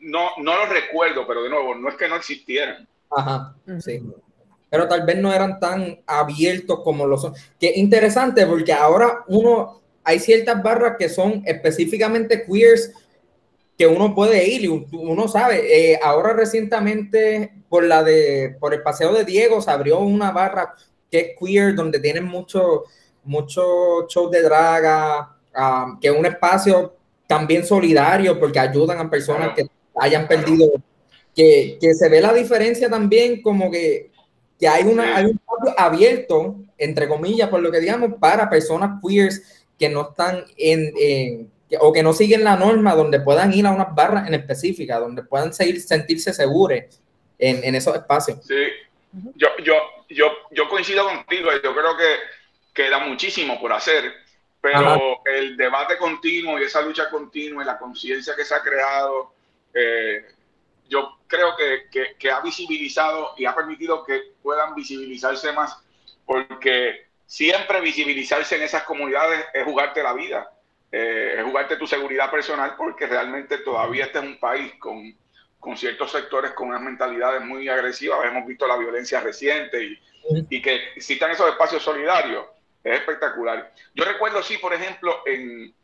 [0.00, 2.86] No, no lo recuerdo, pero de nuevo, no es que no existieran.
[3.10, 4.02] Ajá, sí.
[4.70, 7.32] Pero tal vez no eran tan abiertos como lo son.
[7.58, 12.92] Que interesante, porque ahora uno, hay ciertas barras que son específicamente queers
[13.78, 15.92] que uno puede ir y uno sabe.
[15.92, 20.74] Eh, ahora recientemente por la de por el paseo de Diego se abrió una barra
[21.08, 22.84] que es queer donde tienen mucho
[23.22, 29.54] mucho show de draga, ah, que es un espacio también solidario porque ayudan a personas
[29.54, 29.66] que
[30.00, 30.66] hayan perdido,
[31.34, 34.10] que, que, se ve la diferencia también como que,
[34.58, 38.98] que hay, una, hay un espacio abierto, entre comillas, por lo que digamos, para personas
[39.06, 41.50] queers que no están en, en
[41.80, 45.22] o que no siguen la norma, donde puedan ir a unas barras en específica, donde
[45.22, 46.78] puedan seguir, sentirse seguros
[47.38, 48.38] en, en, esos espacios.
[48.46, 48.64] Sí,
[49.34, 49.74] yo, yo,
[50.08, 52.14] yo, yo coincido contigo, yo creo que
[52.72, 54.12] queda muchísimo por hacer,
[54.60, 59.34] pero el debate continuo y esa lucha continua y la conciencia que se ha creado,
[59.74, 60.24] eh,
[60.88, 65.76] yo creo que, que, que ha visibilizado y ha permitido que puedan visibilizarse más,
[66.24, 70.50] porque siempre visibilizarse en esas comunidades es jugarte la vida
[70.90, 75.14] eh, es jugarte tu seguridad personal porque realmente todavía este es un país con,
[75.60, 78.20] con, ciertos sectores con unas mentalidades muy agresivas.
[78.24, 79.98] Hemos visto la violencia reciente y,
[80.48, 82.46] y que existan esos espacios solidarios.
[82.82, 83.72] Es espectacular.
[83.94, 85.74] Yo recuerdo, sí, por ejemplo, en,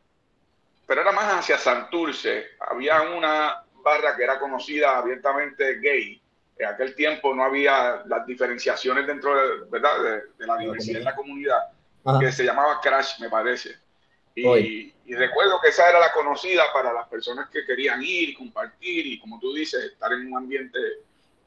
[0.86, 6.20] pero era más hacia Santurce, había una barra que era conocida abiertamente gay.
[6.56, 10.22] En aquel tiempo no había las diferenciaciones dentro de, ¿verdad?
[10.38, 11.58] de, la diversidad en la comunidad,
[12.20, 13.76] que se llamaba Crash, me parece.
[14.35, 19.18] Y, recuerdo que esa era la conocida para las personas que querían ir compartir y,
[19.18, 20.79] como tú dices, estar en un ambiente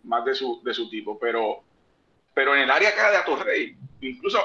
[0.03, 1.19] más de su, de su tipo.
[1.19, 1.63] Pero,
[2.33, 4.39] pero en el área acá de Atorrey, incluso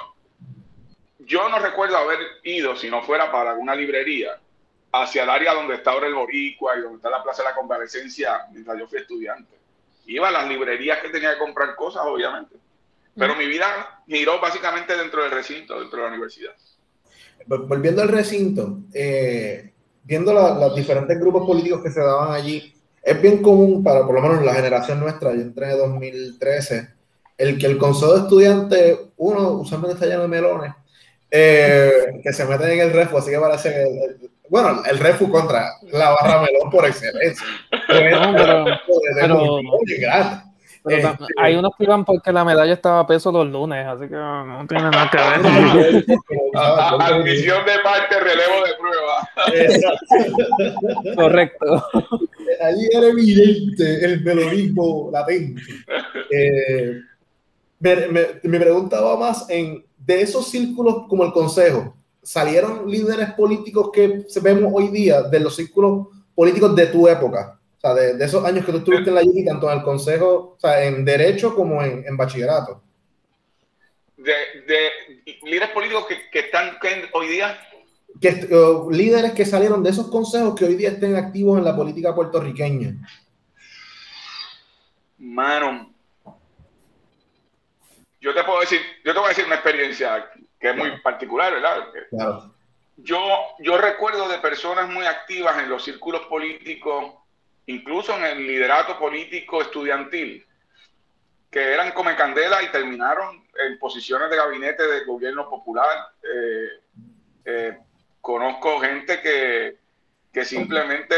[1.20, 4.40] yo no recuerdo haber ido, si no fuera para alguna librería,
[4.90, 7.54] hacia el área donde está ahora el Boricua y donde está la Plaza de la
[7.54, 9.56] Convalecencia mientras yo fui estudiante.
[10.06, 12.56] Iba a las librerías que tenía que comprar cosas, obviamente.
[13.16, 16.54] Pero mi vida giró básicamente dentro del recinto, dentro de la universidad
[17.46, 19.72] volviendo al recinto, eh,
[20.04, 24.22] viendo los diferentes grupos políticos que se daban allí, es bien común para, por lo
[24.22, 26.88] menos la generación nuestra, yo entré en 2013,
[27.38, 30.72] el que el consejo de estudiantes, uno usualmente está lleno de melones,
[31.30, 35.78] eh, que se meten en el refu, así que parece que bueno, el refu contra
[35.92, 37.46] la barra melón por excelencia.
[37.88, 39.38] pero,
[40.84, 44.16] este, hay unos que iban porque la medalla estaba a peso los lunes, así que
[44.16, 46.04] no tiene nada que ver.
[46.54, 49.28] Admisión de parte, relevo de prueba.
[51.16, 51.84] Correcto.
[52.60, 55.62] Allí era evidente el melonismo latente.
[56.30, 57.00] Eh,
[57.78, 64.72] me, preguntaba más en de esos círculos como el Consejo, ¿salieron líderes políticos que vemos
[64.74, 67.58] hoy día de los círculos políticos de tu época?
[67.84, 70.54] O sea, de, esos años que tú estuviste en la UNI, tanto en el consejo,
[70.56, 72.80] o sea, en derecho como en, bachillerato.
[74.16, 74.90] De,
[75.42, 76.78] líderes políticos que, están
[77.12, 77.58] hoy día.
[78.20, 78.48] Que,
[78.90, 82.94] líderes que salieron de esos consejos que hoy día estén activos en la política puertorriqueña.
[85.18, 85.92] Mano,
[88.20, 91.52] yo te puedo decir, yo te voy a decir una experiencia que es muy particular,
[91.52, 91.88] ¿verdad?
[92.10, 92.54] Claro.
[92.98, 93.18] Yo,
[93.58, 97.21] yo recuerdo de personas muy activas en los círculos políticos
[97.66, 100.44] incluso en el liderato político estudiantil,
[101.50, 106.08] que eran come candela y terminaron en posiciones de gabinete del gobierno popular.
[106.22, 106.68] Eh,
[107.44, 107.78] eh,
[108.20, 109.76] conozco gente que,
[110.32, 111.14] que simplemente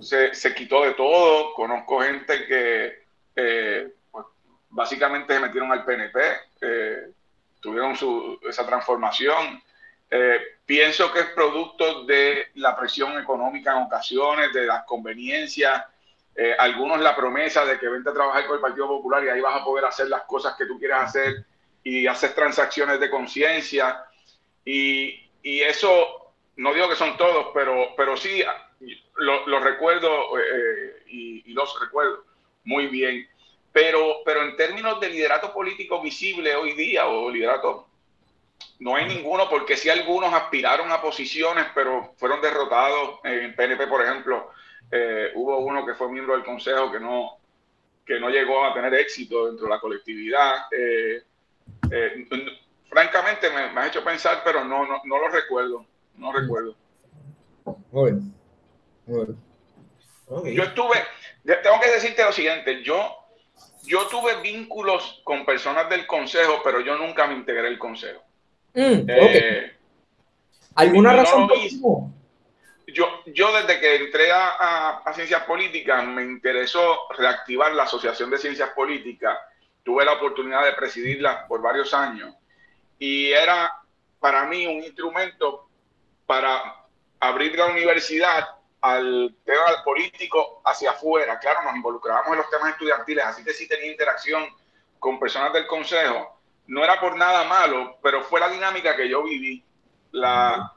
[0.00, 3.02] se, se, quitó de todo, conozco gente que
[3.34, 4.26] eh, pues,
[4.70, 6.20] básicamente se metieron al PNP,
[7.60, 9.60] tuvieron su, esa transformación.
[10.68, 15.82] Pienso que es producto de la presión económica en ocasiones, de las conveniencias,
[16.36, 19.40] eh, algunos la promesa de que vente a trabajar con el Partido Popular y ahí
[19.40, 21.46] vas a poder hacer las cosas que tú quieres hacer
[21.82, 24.04] y hacer transacciones de conciencia.
[24.62, 28.42] Y, eso, no digo que son todos, pero, pero sí
[29.16, 32.26] lo, recuerdo eh, y, y, los recuerdo
[32.64, 33.26] muy bien.
[33.72, 37.87] Pero, pero en términos de liderato político visible hoy día o liderato
[38.80, 43.20] no hay ninguno, porque sí algunos aspiraron a posiciones, pero fueron derrotados.
[43.24, 44.50] En PNP, por ejemplo,
[44.90, 47.38] eh, hubo uno que fue miembro del Consejo que no,
[48.06, 50.66] que no llegó a tener éxito dentro de la colectividad.
[50.70, 51.22] Eh,
[51.90, 52.26] eh,
[52.88, 55.84] francamente, me, me, ha hecho pensar, pero no, no, no lo recuerdo.
[56.16, 56.76] No recuerdo.
[57.90, 58.34] Muy bien.
[60.54, 60.96] Yo estuve,
[61.44, 63.16] tengo que decirte lo siguiente, yo,
[63.84, 68.22] yo tuve vínculos con personas del Consejo, pero yo nunca me integré al Consejo.
[68.74, 69.76] Mm, eh,
[70.74, 71.48] ¿Alguna razón?
[72.86, 78.70] yo, yo desde que entré a, Ciencias Políticas me interesó reactivar la Asociación de Ciencias
[78.70, 79.36] Políticas.
[79.82, 82.34] Tuve la oportunidad de presidirla por varios años
[82.98, 83.80] y era
[84.20, 85.68] para mí un instrumento
[86.26, 86.84] para
[87.20, 88.48] abrir la universidad
[88.80, 91.38] al tema político hacia afuera.
[91.38, 94.44] Claro, nos involucrábamos en los temas estudiantiles, así que sí tenía interacción
[94.98, 96.37] con personas del consejo,
[96.68, 99.64] no era por nada malo, pero fue la dinámica que yo viví.
[100.12, 100.72] La,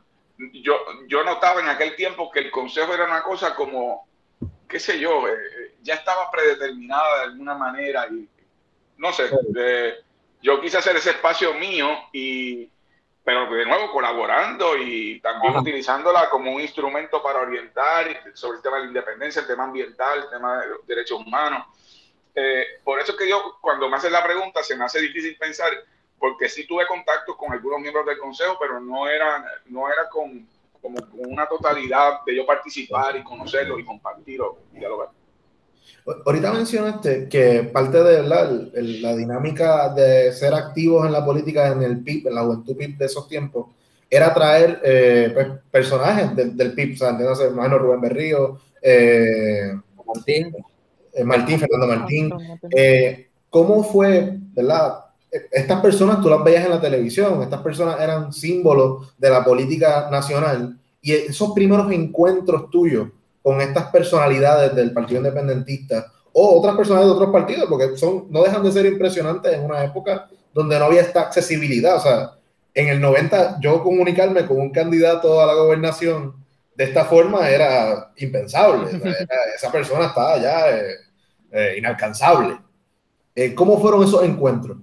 [0.54, 0.77] yo,
[1.08, 4.08] yo notaba en aquel tiempo que el consejo era una cosa como,
[4.67, 8.27] qué sé yo, eh, ya estaba predeterminada de alguna manera y
[8.97, 9.95] no sé, eh,
[10.41, 12.69] yo quise hacer ese espacio mío y,
[13.23, 18.77] pero de nuevo colaborando y también utilizándola como un instrumento para orientar sobre el tema
[18.77, 21.65] de la independencia, el tema ambiental, el tema de los derechos humanos.
[22.36, 25.38] Eh, por eso es que yo, cuando me hacen la pregunta, se me hace difícil
[25.38, 25.72] pensar,
[26.17, 30.48] porque sí tuve contacto con algunos miembros del consejo, pero no era, no era con,
[30.82, 35.10] como una totalidad de yo participar y conocerlos y compartir o dialogar.
[36.26, 41.84] Ahorita mencionaste que parte de la, la, dinámica de ser activos en la política en
[41.84, 43.67] el PIB, en la juventud PIB de esos tiempos,
[44.10, 49.74] era traer eh, pues, personajes del, PIB, o sea, hermano Rubén Berrío, eh,
[50.06, 50.56] Martín.
[51.13, 52.32] Eh, Martín, Fernando Martín.
[52.76, 55.06] Eh, ¿Cómo fue, verdad?
[55.30, 60.10] Estas personas tú las veías en la televisión, estas personas eran símbolos de la política
[60.12, 63.08] nacional y esos primeros encuentros tuyos
[63.41, 68.43] con estas personalidades del Partido Independentista o otras personas de otros partidos, porque son, no
[68.43, 71.95] dejan de ser impresionantes en una época donde no había esta accesibilidad.
[71.95, 72.32] O sea,
[72.74, 76.36] en el 90 yo comunicarme con un candidato a la gobernación
[76.74, 78.90] de esta forma era impensable.
[79.56, 80.96] esa persona estaba ya eh,
[81.52, 82.58] eh, inalcanzable.
[83.36, 84.78] Eh, ¿Cómo fueron esos encuentros?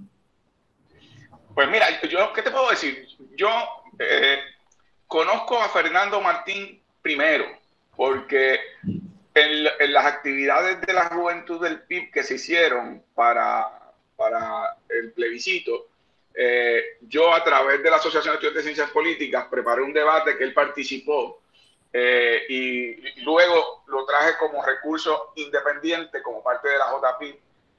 [1.55, 3.07] Pues mira, yo, ¿qué te puedo decir?
[3.37, 3.48] Yo
[5.07, 7.46] conozco a Fernando Martín primero,
[7.96, 8.61] porque
[9.35, 15.88] en, las actividades de la juventud del PIB que se hicieron para, para el plebiscito,
[17.09, 20.44] yo a través de la Asociación de Estudiantes de Ciencias Políticas preparé un debate que
[20.44, 21.40] él participó
[21.92, 27.22] eh, y luego lo traje como recurso independiente, como parte de la JP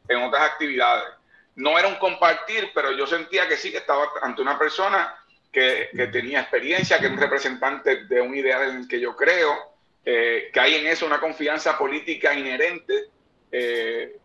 [0.07, 1.13] en otras actividades.
[1.55, 5.15] No era un compartir, pero yo sentía que sí, que estaba ante una persona
[5.51, 9.15] que, que, tenía experiencia, que es un representante de un ideal en el que yo
[9.15, 9.69] creo,
[10.05, 13.09] eh, que hay en eso una confianza política inherente.
[13.51, 14.17] Eh,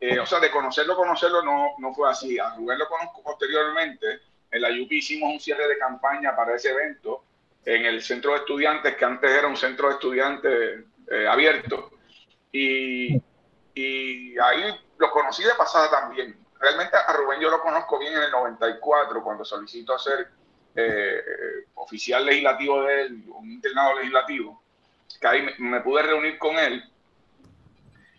[0.00, 2.38] eh, o sea, de conocerlo, conocerlo no, no fue así.
[2.38, 4.20] A Rubén lo conozco posteriormente.
[4.50, 7.24] En la UP hicimos un cierre de campaña para ese evento
[7.64, 10.84] en el centro de estudiantes, que antes era un centro de estudiantes
[11.28, 11.90] abierto.
[12.50, 13.14] Y,
[14.38, 16.36] ahí lo conocí de pasada también.
[16.58, 20.28] Realmente a Rubén yo lo conozco bien en el 94, cuando solicito ser
[21.74, 24.62] oficial legislativo de él, un internado legislativo
[25.20, 26.82] que ahí me, pude reunir con él.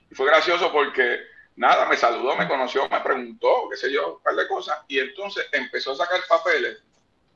[0.10, 1.20] Y fue gracioso porque,
[1.56, 4.80] nada, me saludó, me conoció, me preguntó, qué sé yo, un par de cosas.
[4.88, 6.82] Y entonces empezó a sacar papeles.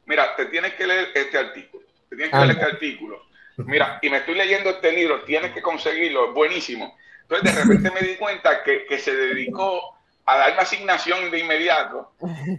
[0.06, 1.86] Mira, te tienes que leer este artículo.
[2.10, 3.28] Te tienes que leer este artículo.
[3.58, 6.96] Mira, y me estoy leyendo este libro, tienes que conseguirlo, es buenísimo.
[7.24, 11.40] Entonces de repente me di cuenta que, que se dedicó a dar una asignación de
[11.40, 12.12] inmediato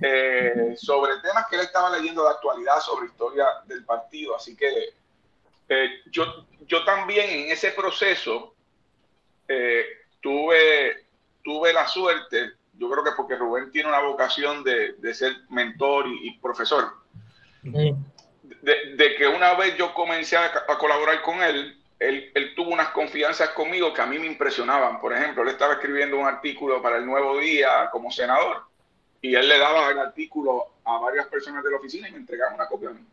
[0.02, 4.34] eh, sobre temas que él estaba leyendo de actualidad, sobre historia del partido.
[4.34, 4.94] Así que
[5.68, 8.54] eh, yo, yo también en ese proceso
[9.46, 9.84] eh,
[10.20, 11.06] tuve,
[11.44, 16.06] tuve la suerte, yo creo que porque Rubén tiene una vocación de, de ser mentor
[16.08, 16.94] y, profesor,
[18.62, 23.50] de, que una vez yo comencé a, colaborar con él, él, él, tuvo unas confianzas
[23.50, 25.00] conmigo que a mí me impresionaban.
[25.00, 28.62] Por ejemplo, él estaba escribiendo un artículo para el Nuevo Día como senador
[29.20, 32.54] y él le daba el artículo a varias personas de la oficina y me entregaba
[32.54, 33.04] una copia a mí.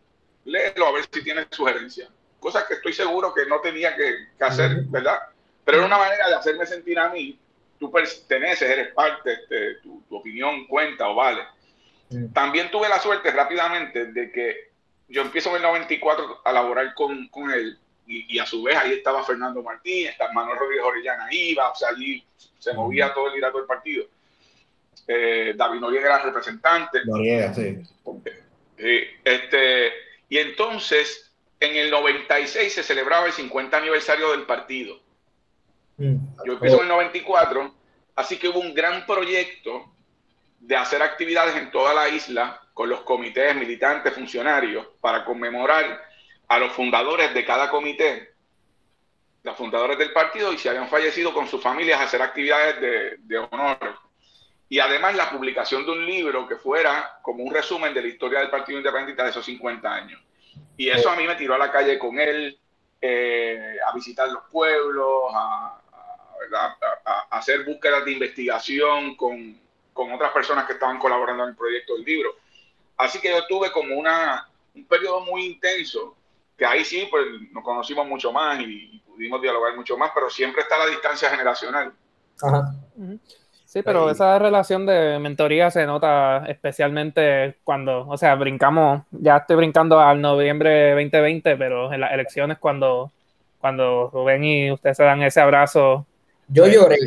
[0.45, 2.09] Léelo a ver si tiene sugerencias
[2.45, 5.17] cosas que estoy seguro que no tenía que, hacer, ¿verdad?
[5.63, 7.39] Pero era una manera de hacerme sentir a mí,
[7.79, 11.41] tú perteneces, eres parte, este, tu, opinión cuenta o vale.
[12.33, 14.69] También tuve la suerte rápidamente de que
[15.07, 18.93] yo empiezo en el 94 a laborar con, con él y, a su vez ahí
[18.93, 22.23] estaba Fernando Martín, está Manuel Rodríguez Orellana iba, o sea, allí
[22.59, 24.05] se movía todo el liderato del partido.
[25.07, 26.99] Eh, David Noriega era representante.
[27.05, 27.79] Noriega, sí.
[29.23, 29.91] este,
[30.29, 34.99] y entonces en el 96 se celebraba el 50 aniversario del partido.
[35.97, 36.17] Mm.
[36.45, 37.73] Yo empecé en el 94,
[38.15, 39.91] así que hubo un gran proyecto
[40.59, 46.03] de hacer actividades en toda la isla con los comités militantes, funcionarios, para conmemorar
[46.49, 48.33] a los fundadores de cada comité,
[49.43, 53.37] los fundadores del partido, y si habían fallecido con sus familias, hacer actividades de, de
[53.37, 53.77] honor.
[54.67, 58.39] Y además la publicación de un libro que fuera como un resumen de la historia
[58.39, 60.21] del Partido Independiente de esos 50 años.
[60.75, 62.59] Y eso a mí me tiró a la calle con él,
[62.99, 65.79] eh, a visitar los pueblos, a,
[67.29, 69.57] hacer búsquedas de investigación con,
[69.93, 72.35] con, otras personas que estaban colaborando en el proyecto del libro.
[72.97, 76.15] Así que yo tuve como una, un periodo muy intenso,
[76.57, 80.61] que ahí sí, pues nos conocimos mucho más y, pudimos dialogar mucho más, pero siempre
[80.61, 81.93] está la distancia generacional.
[82.41, 82.75] Ajá.
[83.75, 89.57] Sí, pero esa relación de mentoría se nota especialmente cuando, o sea, brincamos, ya estoy
[89.57, 93.11] brincando al noviembre 2020, pero en las elecciones cuando,
[93.59, 96.05] cuando Rubén y usted se dan ese abrazo.
[96.47, 96.97] Yo lloré.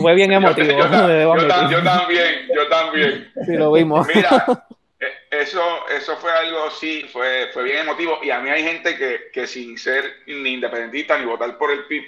[0.00, 0.78] fue, bien emotivo.
[0.78, 3.32] Yo, también, yo también.
[3.44, 4.06] Sí, lo vimos.
[4.14, 4.44] Mira,
[5.00, 8.18] eh, eso, eso fue algo, sí, fue, fue bien emotivo.
[8.22, 11.84] Y a mí hay gente que, que sin ser ni independentista ni votar por el
[11.86, 12.04] PIB,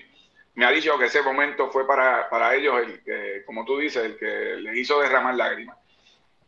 [0.55, 4.05] me ha dicho que ese momento fue para, para ellos el que, como tú dices,
[4.05, 5.77] el que les hizo derramar lágrimas.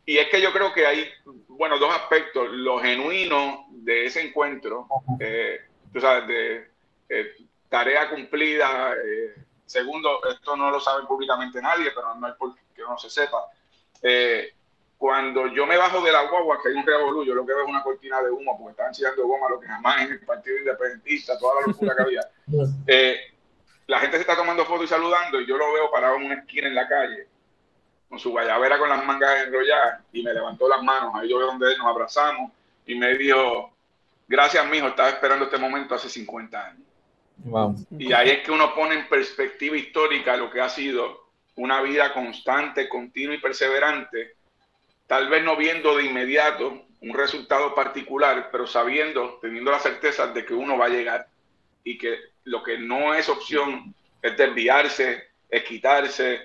[0.05, 1.07] Y es que yo creo que hay,
[1.47, 2.51] bueno, dos aspectos.
[2.51, 4.89] Lo genuino de ese encuentro,
[5.21, 5.61] eh,
[5.93, 6.69] tú sabes, de
[7.09, 7.35] eh,
[7.71, 8.93] tarea cumplida.
[9.03, 13.39] Eh, segundo, esto no lo sabe públicamente nadie, pero no es porque no se sepa.
[14.99, 17.63] cuando yo me bajo de la guagua, que hay un revolú, yo lo que veo
[17.63, 20.59] es una cortina de humo, porque estaban tirando goma, lo que jamás en el Partido
[20.59, 22.21] Independentista, toda la locura que había
[23.91, 26.35] la gente se está tomando fotos y saludando y yo lo veo parado en una
[26.37, 27.27] esquina en la calle
[28.09, 31.13] con su guayabera con las mangas enrolladas y me levantó las manos.
[31.15, 32.53] Ahí yo veo donde nos abrazamos
[32.87, 33.73] y me dijo,
[34.29, 36.87] gracias, mijo, estaba esperando este momento hace 50 años.
[37.99, 42.13] Y ahí es que uno pone en perspectiva histórica lo que ha sido una vida
[42.13, 44.35] constante, continua y perseverante,
[45.07, 50.45] tal vez no viendo de inmediato un resultado particular, pero sabiendo, teniendo la certeza de
[50.45, 51.29] que uno va a llegar
[51.83, 56.41] y que lo que no es opción es desviarse, es quitarse.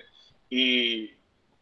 [0.48, 1.12] Y,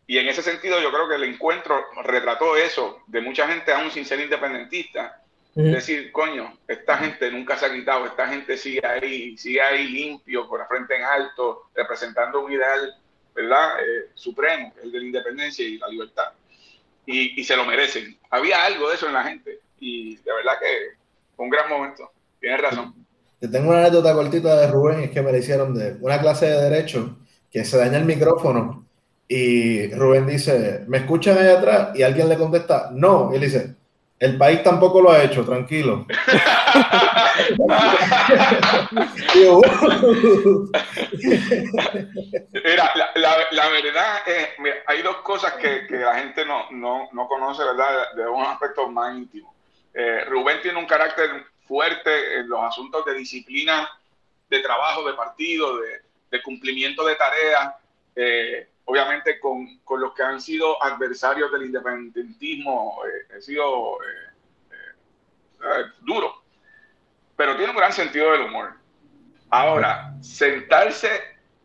[0.07, 3.91] y, en ese sentido yo creo que el encuentro retrató eso de mucha gente aún
[3.91, 5.24] sin ser independentista.
[5.57, 9.86] Es decir, coño, esta gente nunca se ha quitado, esta gente sigue ahí, sigue ahí
[9.86, 12.96] limpio, con la frente en alto, representando un ideal,
[13.34, 13.78] ¿verdad?
[13.80, 16.32] Eh, supremo, el de la independencia y la libertad.
[17.07, 18.18] Y, y, se lo merecen.
[18.30, 20.96] Había algo de eso en la gente y de verdad que
[21.36, 22.11] fue un gran momento.
[22.40, 23.05] Tienes razón
[23.48, 26.70] tengo una anécdota cortita de Rubén, es que me la hicieron de una clase de
[26.70, 27.18] derecho,
[27.50, 28.86] que se daña el micrófono
[29.28, 31.88] y Rubén dice, ¿me escuchan allá atrás?
[31.94, 33.30] Y alguien le contesta, no.
[33.32, 33.74] Y él dice,
[34.19, 36.07] El país tampoco lo ha hecho, tranquilo.
[42.65, 44.51] mira, la, verdad es,
[44.87, 48.15] hay dos cosas que, la gente no, no, conoce, ¿verdad?
[48.15, 49.53] De un aspecto más íntimo.
[49.93, 53.91] Eh, Rubén tiene un carácter fuerte en los asuntos de disciplina,
[54.49, 57.75] de trabajo, de partido, de, cumplimiento de tareas.
[58.17, 63.99] Eh, obviamente con, con, los que han sido adversarios del independentismo, eh, he sido
[66.03, 66.43] duro,
[67.37, 68.74] pero tiene un gran sentido del humor.
[69.51, 71.09] Ahora, sentarse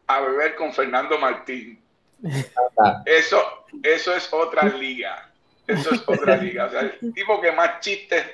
[0.08, 1.84] a beber con Fernando Martín,
[3.06, 5.30] eso, eso es otra liga.
[5.70, 6.66] Eso es otra liga.
[6.66, 8.26] O sea, el tipo que más chistes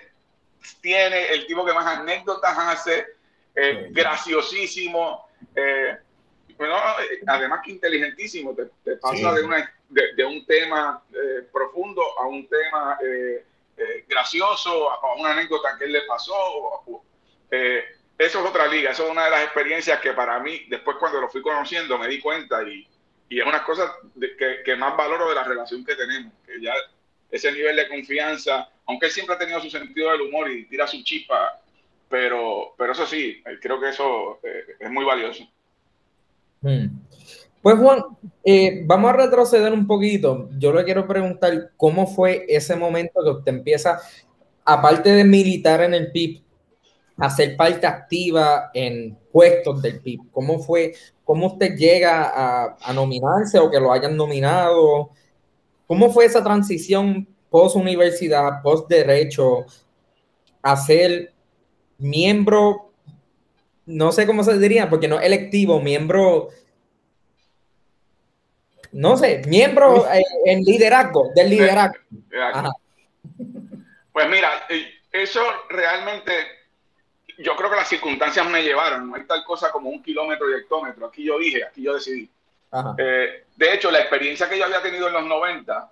[0.82, 3.06] tiene, el tipo que más anécdotas hace,
[3.54, 5.98] eh, graciosísimo, eh,
[7.28, 12.98] además que inteligentísimo, te, pasa de, una, de, un tema eh, profundo a un tema
[14.08, 16.84] gracioso, a una anécdota que él le pasó.
[17.52, 21.22] eso es otra liga, eso es una de las experiencias que para mí, después cuando
[21.22, 22.88] lo fui conociendo, me di cuenta y,
[23.30, 23.94] y es una cosa
[24.38, 26.74] que, que, más valoro de la relación que tenemos, que ya
[27.32, 30.88] ese nivel de confianza, aunque él siempre ha tenido su sentido del humor y tira
[30.88, 31.60] su chispa,
[32.08, 35.44] pero, pero eso sí, creo que eso eh, es muy valioso.
[36.62, 37.00] Hmm.
[37.62, 38.04] Pues Juan,
[38.44, 40.50] eh, vamos a retroceder un poquito.
[40.58, 44.00] Yo le quiero preguntar cómo fue ese momento que usted empieza,
[44.64, 46.44] aparte de militar en el PIB,
[47.18, 50.32] a ser parte activa en puestos del PIB.
[50.32, 50.94] ¿Cómo fue,
[51.24, 55.10] cómo usted llega a, a nominarse o que lo hayan nominado?
[55.88, 59.66] ¿Cómo fue esa transición post universidad, post derecho,
[60.62, 61.34] a ser
[61.98, 62.85] miembro,
[63.86, 66.50] no sé cómo se diría, porque no electivo, miembro,
[68.92, 70.06] no sé, miembro
[70.46, 72.00] en, liderazgo, del liderazgo?
[74.12, 76.34] Pues mira, eh, eso realmente,
[77.38, 80.54] yo creo que las circunstancias me llevaron, no hay tal cosa como un kilómetro y
[80.54, 82.30] hectómetro, aquí yo dije, aquí yo decidí.
[82.98, 85.92] Eh, de hecho, la experiencia que yo había tenido en los 90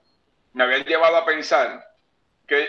[0.53, 1.85] me había llevado a pensar
[2.45, 2.67] que,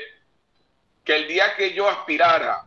[1.02, 2.64] que el día que yo aspirara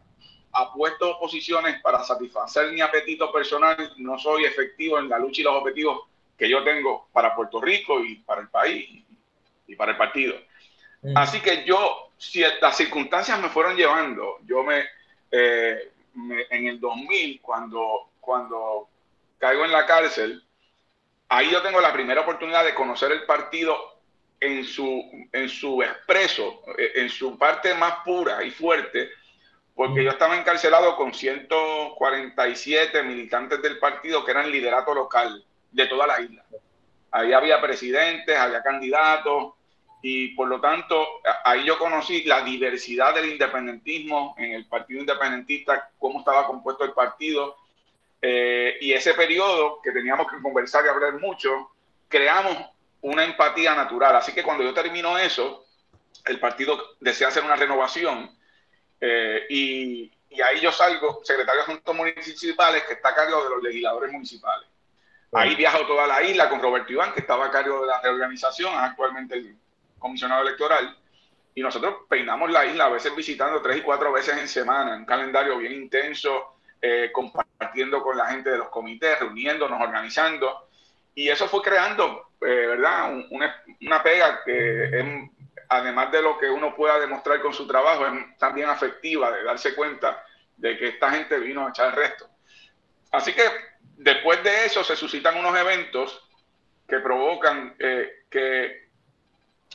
[0.54, 5.42] a puestos o posiciones para satisfacer mi apetito personal, no soy efectivo en la lucha
[5.42, 9.04] y los objetivos que yo tengo para Puerto Rico y para el país
[9.68, 10.36] y para el partido.
[11.02, 11.18] Mm.
[11.18, 14.86] Así que yo, si las circunstancias me fueron llevando, yo me,
[15.32, 18.88] eh, me, en el 2000, cuando, cuando
[19.38, 20.44] caigo en la cárcel,
[21.30, 23.98] ahí yo tengo la primera oportunidad de conocer el partido
[24.40, 29.10] en su, en su expreso, en su parte más pura y fuerte,
[29.78, 36.08] porque yo estaba encarcelado con 147 militantes del partido que eran liderato local de toda
[36.08, 36.44] la isla.
[37.12, 39.54] Ahí había presidentes, había candidatos,
[40.02, 41.06] y por lo tanto
[41.44, 46.94] ahí yo conocí la diversidad del independentismo en el partido independentista, cómo estaba compuesto el
[46.94, 47.58] partido,
[48.20, 51.70] eh, y ese periodo que teníamos que conversar y hablar mucho,
[52.08, 52.58] creamos
[53.02, 54.16] una empatía natural.
[54.16, 55.68] Así que cuando yo termino eso,
[56.26, 58.36] el partido desea hacer una renovación
[59.02, 60.12] eh, y,
[60.44, 64.68] ahí yo salgo secretario de Asuntos Municipales que está a cargo de los legisladores municipales.
[65.34, 68.74] Ahí viajo toda la isla con Roberto Iván, que estaba a cargo de la reorganización,
[68.76, 69.58] actualmente el
[70.00, 70.96] comisionado electoral.
[71.54, 75.06] Y nosotros peinamos la isla, a veces visitando tres y cuatro veces en semana, un
[75.06, 80.70] calendario bien intenso, eh, compartiendo con la gente de los comités, reuniéndonos, organizando.
[81.16, 83.12] Y eso fue creando, eh, ¿verdad?
[83.32, 85.26] una, pega que
[85.70, 89.76] además de lo que uno pueda demostrar con su trabajo, es también afectiva de darse
[89.76, 90.24] cuenta
[90.56, 92.30] de que esta gente vino a echar el resto.
[93.12, 93.44] Así que
[93.82, 96.22] después de eso se suscitan unos eventos
[96.88, 98.88] que provocan eh, que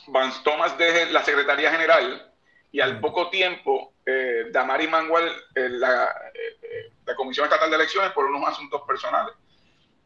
[0.07, 2.31] Van Thomas deje la Secretaría General
[2.71, 6.13] y al poco tiempo eh, Damari Manuel la,
[7.05, 9.35] la Comisión Estatal de Elecciones por unos asuntos personales.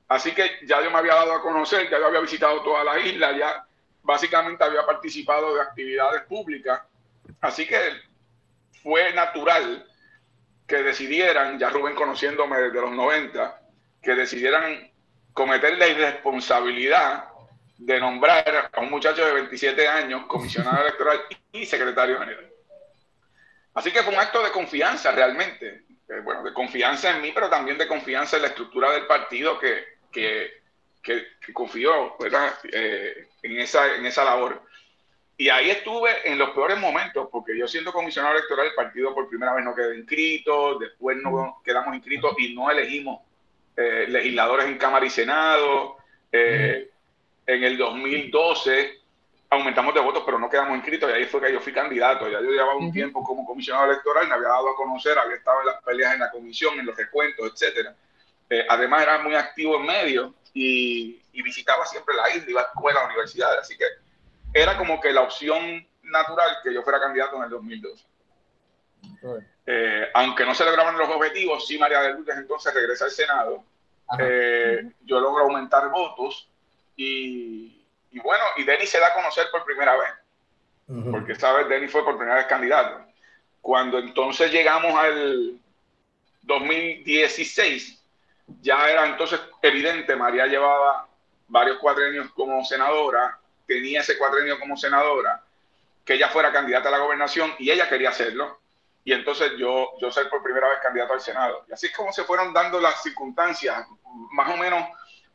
[0.07, 2.99] Así que ya yo me había dado a conocer, ya yo había visitado toda la
[2.99, 3.66] isla, ya
[4.07, 6.81] básicamente había participado de actividades públicas.
[7.41, 7.77] Así que
[8.81, 9.85] fue natural
[10.65, 13.61] que decidieran, ya Rubén conociéndome desde los 90,
[14.01, 14.89] que decidieran
[15.33, 17.25] cometer la irresponsabilidad
[17.77, 21.19] de nombrar a un muchacho de 27 años comisionado electoral
[21.51, 22.49] y secretario general.
[23.73, 27.49] Así que fue un acto de confianza realmente, eh, bueno, de confianza en mí, pero
[27.49, 30.56] también de confianza en la estructura del partido que, que,
[31.07, 32.17] que, confió
[32.71, 34.61] eh, en, esa, en esa labor.
[35.37, 39.29] Y ahí estuve en los peores momentos, porque yo siendo comisionado electoral, el partido por
[39.29, 43.21] primera vez no quedó inscrito, después no quedamos inscritos y no elegimos
[43.75, 45.97] eh, legisladores en Cámara y Senado.
[46.31, 46.89] Eh,
[47.45, 48.97] en el 2012
[49.49, 52.27] aumentamos de votos, pero no quedamos inscritos y ahí fue que yo fui candidato.
[52.27, 55.61] Ya yo llevaba un tiempo como comisionado electoral, me había dado a conocer, había estado
[55.61, 57.95] en las peleas en la comisión, en los recuentos, etcétera.
[58.49, 63.05] Eh, además era muy activo en medios y, visitaba siempre la isla, iba a escuela,
[63.05, 63.85] universidades, así que
[64.53, 68.05] era como que la opción natural que yo fuera candidato en el 2012.
[69.65, 73.63] Eh, aunque no se lograban los objetivos, sí María de Lourdes entonces regresa al Senado.
[74.19, 76.49] Eh, yo logro aumentar votos
[76.95, 80.09] y, y bueno, y Denis se da a conocer por primera vez,
[81.11, 83.05] porque esta vez Denis fue por primera vez candidato.
[83.61, 85.59] Cuando entonces llegamos al
[86.43, 88.01] 2016,
[88.61, 91.07] ya era entonces evidente, María llevaba
[91.47, 95.43] varios cuatrenios como senadora, tenía ese cuatrenio como senadora,
[96.05, 98.59] que ella fuera candidata a la gobernación y ella quería hacerlo.
[99.03, 101.65] Y entonces yo, yo ser por primera vez candidato al Senado.
[101.69, 103.85] Y así es como se fueron dando las circunstancias,
[104.31, 104.83] más o menos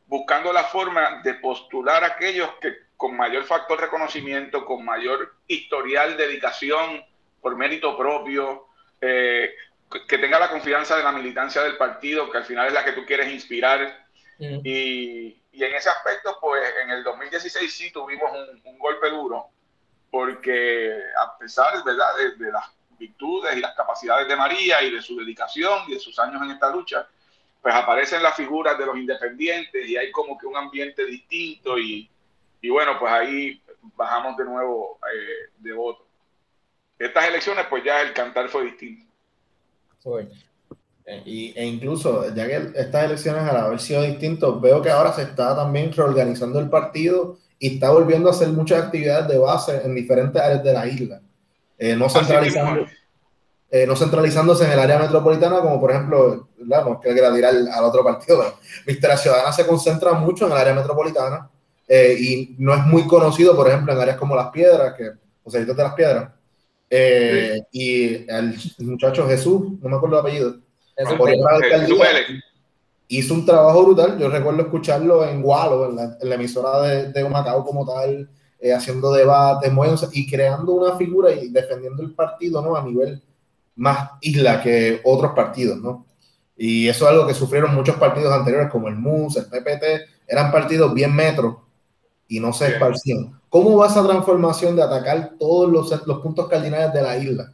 [0.05, 6.15] buscando la forma de postular a aquellos que con mayor factor reconocimiento, con mayor historial,
[6.17, 7.03] dedicación
[7.41, 8.67] por mérito propio,
[9.01, 9.55] eh,
[10.07, 12.93] que tenga la confianza de la militancia del partido, que al final es la que
[12.93, 14.05] tú quieres inspirar.
[14.39, 18.29] Y, y, en ese aspecto, pues en el 2016 sí tuvimos
[18.65, 19.47] un, golpe duro,
[20.11, 22.17] porque a pesar ¿verdad?
[22.17, 22.65] De, de, las
[22.97, 26.51] virtudes y las capacidades de María y de su dedicación y de sus años en
[26.51, 27.07] esta lucha,
[27.61, 32.09] pues aparecen las figuras de los independientes y hay como que un ambiente distinto y,
[32.61, 33.63] y bueno, pues ahí
[33.95, 36.05] bajamos de nuevo eh, de voto.
[36.99, 39.12] Estas elecciones, pues ya el cantar fue distinto.
[41.05, 45.13] Eh, y, e incluso, ya que estas elecciones al haber sido distintos, veo que ahora
[45.13, 49.81] se está también reorganizando el partido y está volviendo a hacer muchas actividades de base
[49.83, 51.21] en diferentes áreas de la isla.
[51.77, 52.85] Eh, no centralizando.
[53.75, 57.83] Eh, no centralizándose en el área metropolitana, como por ejemplo, no que ir al, al,
[57.83, 61.49] otro partido, pero Ciudadana se concentra mucho en el área metropolitana
[61.87, 65.65] eh, y no es muy conocido, por ejemplo, en áreas como Las Piedras, que José
[65.65, 66.29] de las Piedras,
[66.89, 70.55] eh, y el muchacho Jesús, no me acuerdo el apellido,
[71.17, 71.29] por
[73.07, 74.17] hizo un trabajo brutal.
[74.19, 75.95] Yo recuerdo escucharlo en Gualo, en
[76.29, 78.29] la, emisora de, de Macao como tal,
[78.75, 79.71] haciendo debates,
[80.13, 82.75] y creando una figura y defendiendo el partido ¿no?
[82.75, 83.21] a nivel
[83.75, 86.05] más isla que otros partidos, ¿no?
[86.55, 89.83] Y eso es algo que sufrieron muchos partidos anteriores, como el MUS, el PPT,
[90.27, 91.62] eran partidos bien metro
[92.35, 93.39] y no se esparcieron.
[93.49, 97.51] ¿Cómo va esa transformación de atacar todos los, los puntos cardinales de la isla?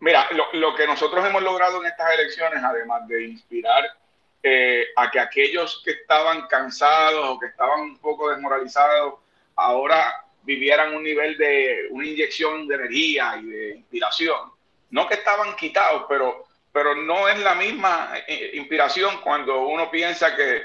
[0.00, 3.84] Mira, lo, lo, que nosotros hemos logrado en estas elecciones, además de inspirar
[4.42, 9.14] eh, a que aquellos que estaban cansados o que estaban un poco desmoralizados,
[9.56, 14.54] ahora vivieran un nivel de una inyección de energía y de inspiración
[14.94, 20.36] no que estaban quitados, pero, pero no es la misma eh, inspiración cuando uno piensa
[20.36, 20.62] que,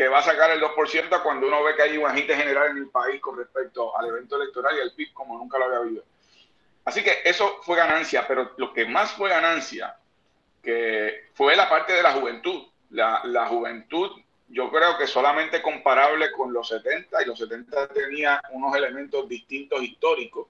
[0.00, 2.78] que va a sacar el 2% cuando uno ve que hay un agente general en
[2.78, 6.04] el país con respecto al evento electoral y al PIB como nunca lo había habido.
[6.86, 9.94] Así que eso fue ganancia, pero lo que más fue ganancia
[10.62, 12.66] que fue la parte de la juventud.
[12.88, 14.10] La, la juventud,
[14.48, 19.82] yo creo que solamente comparable con los 70, y los 70 tenía unos elementos distintos
[19.82, 20.46] históricos.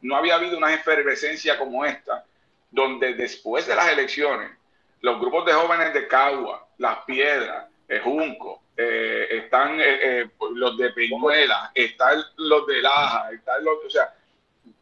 [0.00, 2.24] No había habido una efervescencia como esta
[2.70, 4.52] donde después de las elecciones,
[5.00, 10.78] los grupos de jóvenes de Cagua, Las Piedras, el Junco, eh, están eh, eh, los
[10.78, 14.14] de Peñuela, están los de Laja, están los, o sea,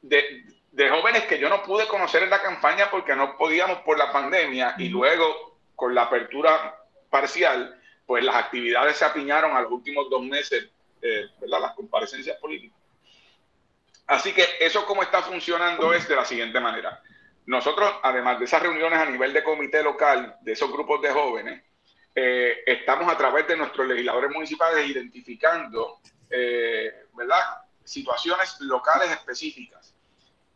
[0.03, 3.99] de, de, jóvenes que yo no pude conocer en la campaña porque no podíamos por
[3.99, 6.76] la pandemia y luego con la apertura
[7.11, 10.68] parcial, pues las actividades se apiñaron a los últimos dos meses,
[11.01, 11.61] ¿verdad?
[11.61, 12.78] Las comparecencias políticas.
[14.07, 17.03] Así que eso como está funcionando es de la siguiente manera.
[17.47, 21.62] Nosotros, además de esas reuniones a nivel de comité local, de esos grupos de jóvenes,
[22.14, 29.94] eh, estamos a través de nuestros legisladores municipales identificando, eh, ¿verdad?, situaciones locales específicas.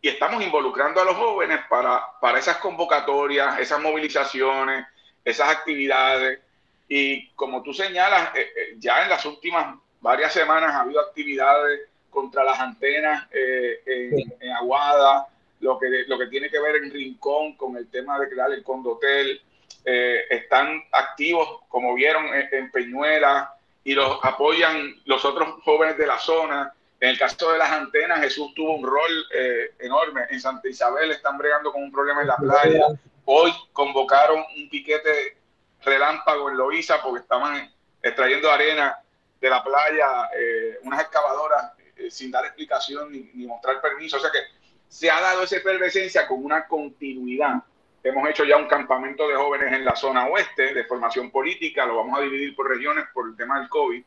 [0.00, 4.86] Y estamos involucrando a los jóvenes para, para esas convocatorias, esas movilizaciones,
[5.24, 6.40] esas actividades.
[6.88, 12.44] Y como tú señalas, eh, ya en las últimas varias semanas ha habido actividades contra
[12.44, 15.26] las antenas en, en Aguada,
[15.60, 18.62] lo que, lo que tiene que ver en Rincón con el tema de crear el
[18.62, 19.40] condotel.
[19.84, 26.18] Eh, están activos, como vieron, en, Peñuela y los apoyan los otros jóvenes de la
[26.18, 26.72] zona.
[27.00, 30.22] En el caso de las antenas, Jesús tuvo un rol eh, enorme.
[30.30, 32.86] En Santa Isabel están bregando con un problema en la playa.
[33.26, 35.36] Hoy convocaron un piquete
[35.84, 37.70] relámpago en Loíza porque estaban
[38.02, 38.98] extrayendo arena
[39.38, 41.72] de la playa, eh, unas excavadoras
[42.08, 44.16] sin dar explicación ni, ni, mostrar permiso.
[44.16, 44.40] O sea que
[44.88, 47.62] se ha dado esa efervescencia con una continuidad.
[48.04, 51.96] Hemos hecho ya un campamento de jóvenes en la zona oeste de formación política, lo
[51.96, 54.04] vamos a dividir por regiones por el tema del COVID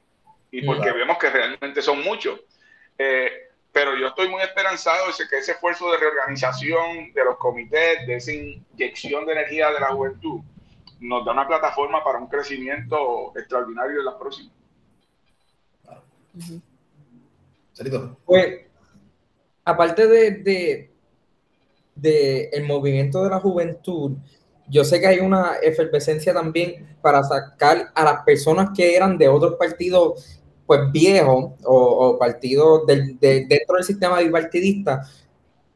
[0.52, 2.40] y porque vemos que realmente son muchos.
[2.96, 8.06] Eh, pero yo estoy muy esperanzado de que ese esfuerzo de reorganización de los comités,
[8.06, 10.42] de esa inyección de energía de la juventud,
[11.00, 14.54] nos da una plataforma para un crecimiento extraordinario en las próximas.
[18.26, 18.62] Pues,
[19.66, 20.92] aparte de, de,
[22.04, 24.14] el movimiento de la juventud,
[24.70, 29.28] yo sé que hay una efervescencia también para sacar a las personas que eran de
[29.28, 35.02] otros partidos pues viejos o, partidos dentro del sistema bipartidista.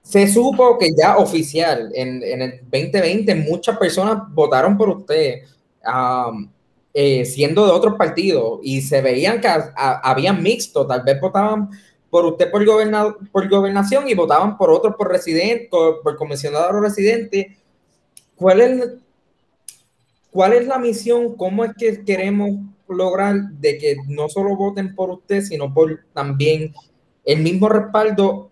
[0.02, 5.44] Se supo que ya oficial en, el 2020 muchas personas votaron por usted.
[6.94, 11.70] Eh, siendo de otros partidos y se veían que habían mixto, tal vez votaban
[12.12, 12.64] por usted por,
[13.32, 17.58] por gobernación y votaban por otros por residente, por, comisionado residente.
[18.36, 18.90] ¿Cuál es,
[20.30, 21.36] ¿Cuál es la misión?
[21.36, 22.52] ¿Cómo es que queremos
[22.88, 26.74] lograr de que no solo voten por usted, sino por también
[27.24, 28.52] el mismo respaldo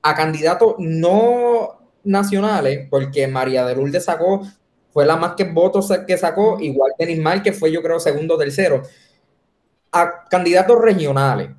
[0.00, 2.86] a candidatos no nacionales?
[2.88, 4.42] Porque María de Lourdes sacó
[4.92, 8.36] fue la más que votos que sacó, igual que Nismal, que fue yo creo segundo,
[8.36, 8.82] tercero.
[9.92, 11.50] A candidatos regionales,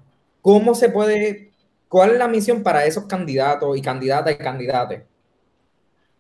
[0.42, 1.52] ¿cómo se puede,
[1.88, 5.00] cuál es la misión para esos candidatos y candidatas y candidatos?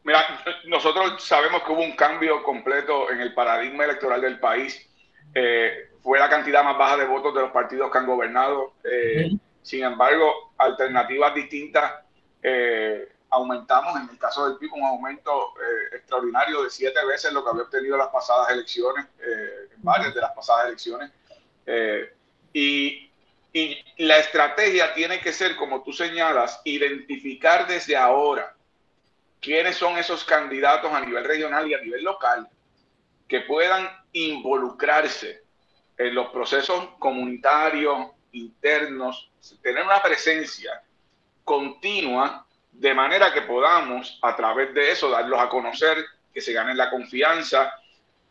[0.03, 0.19] Mira,
[0.65, 4.89] nosotros sabemos que hubo un cambio completo en el paradigma electoral del país.
[5.33, 8.73] Eh, fue la cantidad más baja de votos de los partidos que han gobernado.
[8.83, 9.29] Eh,
[9.61, 11.93] sin embargo, alternativas distintas
[12.41, 17.43] eh, aumentamos, en el caso del PIB, un aumento eh, extraordinario de siete veces lo
[17.43, 21.11] que había obtenido las pasadas elecciones, eh, varias de las pasadas elecciones.
[21.65, 22.13] Eh,
[22.53, 23.10] y,
[23.53, 28.55] y, la estrategia tiene que ser, como tú señalas, identificar desde ahora
[29.39, 32.47] quiénes son esos candidatos a nivel regional y a nivel local
[33.27, 35.43] que puedan involucrarse
[35.97, 39.29] en los procesos comunitarios, internos,
[39.61, 40.81] tener una presencia
[41.43, 45.97] continua de manera que podamos a través de eso darlos a conocer,
[46.33, 47.73] que se ganen la confianza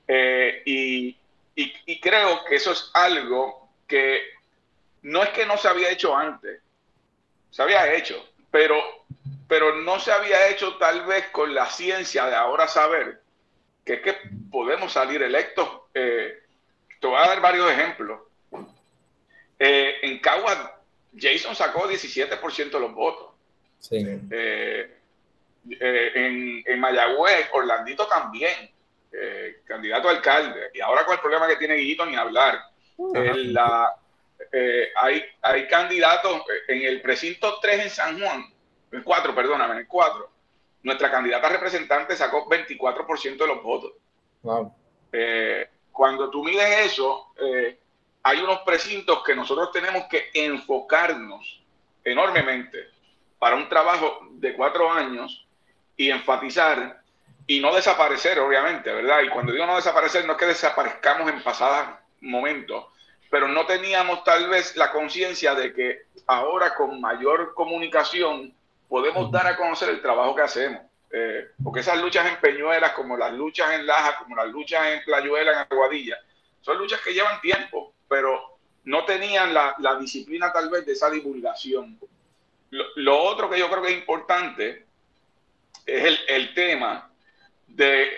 [0.08, 1.16] eh, y,
[2.00, 4.22] creo que eso es algo que
[5.02, 6.60] no es que no se había hecho antes,
[7.50, 8.16] se había hecho,
[8.50, 8.76] pero,
[9.48, 13.20] pero no se había hecho tal vez con la ciencia de ahora saber
[13.84, 14.16] que es que
[14.50, 15.68] podemos salir electos.
[15.94, 16.42] Eh,
[17.00, 18.20] te voy a dar varios ejemplos.
[19.58, 20.58] Eh, en Caguas,
[21.16, 23.34] Jason sacó 17% de los votos.
[23.90, 24.96] Eh,
[25.80, 28.70] eh, en, en, Mayagüez, Orlandito también,
[29.64, 30.70] candidato a alcalde.
[30.74, 32.60] Y ahora con el problema que tiene Guillito, ni hablar.
[33.14, 33.94] La,
[34.96, 38.44] hay, hay candidatos en el precinto 3 en San Juan,
[38.92, 40.30] en 4, perdóname, en el 4.
[40.82, 43.92] Nuestra candidata representante sacó 24% de los votos.
[45.92, 47.34] cuando tú mides eso,
[48.22, 51.62] hay unos precintos que nosotros tenemos que enfocarnos
[52.04, 52.88] enormemente
[53.38, 55.46] para un trabajo de cuatro años
[55.96, 57.02] y enfatizar
[57.46, 59.22] y no desaparecer, obviamente, ¿verdad?
[59.22, 62.86] Y cuando digo no desaparecer, no es que desaparezcamos en pasados momentos,
[63.30, 68.52] pero no teníamos tal vez la conciencia de que ahora con mayor comunicación
[68.88, 70.82] podemos dar a conocer el trabajo que hacemos.
[71.12, 75.04] Eh, porque esas luchas en Peñuelas, como las luchas en Laja, como las luchas en
[75.04, 76.18] Playuela, en Aguadilla,
[76.60, 81.10] son luchas que llevan tiempo, pero no tenían la, la disciplina tal vez de esa
[81.10, 81.98] divulgación.
[82.70, 84.86] Lo, otro que yo creo que es importante
[85.86, 87.10] es el, tema
[87.66, 88.08] de,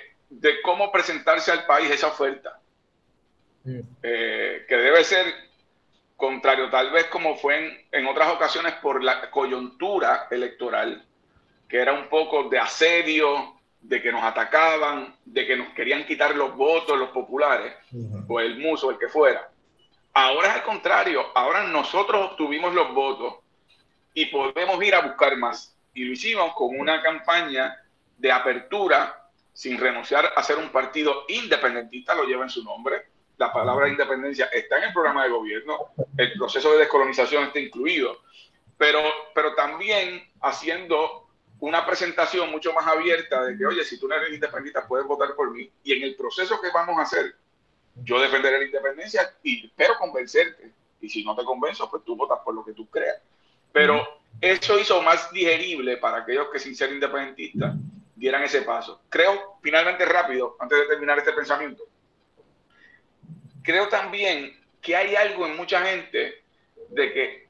[0.62, 2.60] cómo presentarse al país esa oferta,
[3.64, 3.80] mm.
[4.02, 5.26] eh, que debe ser
[6.16, 11.04] contrario tal vez como fue en, otras ocasiones por la coyuntura electoral,
[11.68, 16.36] que era un poco de asedio, de que nos atacaban, de que nos querían quitar
[16.36, 17.74] los votos, los populares,
[18.28, 19.50] o el muso, el que fuera.
[20.14, 23.38] Ahora es al contrario, ahora nosotros obtuvimos los votos
[24.14, 25.74] y podemos ir a buscar más.
[25.94, 27.76] Y lo hicimos con una campaña
[28.16, 33.06] de apertura sin renunciar a ser un partido independentista, lo lleva en su nombre.
[33.42, 38.20] La palabra independencia está en el programa de gobierno, el proceso de descolonización está incluido,
[38.78, 39.02] pero,
[39.34, 41.28] pero también haciendo
[41.58, 45.34] una presentación mucho más abierta de que, oye, si tú no eres independentista, puedes votar
[45.34, 45.68] por mí.
[45.82, 47.34] Y en el proceso que vamos a hacer,
[47.96, 50.70] yo defenderé la independencia y espero convencerte.
[51.00, 53.20] Y si no te convenzo, pues tú votas por lo que tú creas.
[53.72, 54.06] Pero
[54.40, 57.74] eso hizo más digerible para aquellos que sin ser independentistas
[58.14, 59.02] dieran ese paso.
[59.08, 61.82] Creo, finalmente rápido, antes de terminar este pensamiento,
[63.62, 66.42] creo también que hay algo en mucha gente
[66.88, 67.48] de que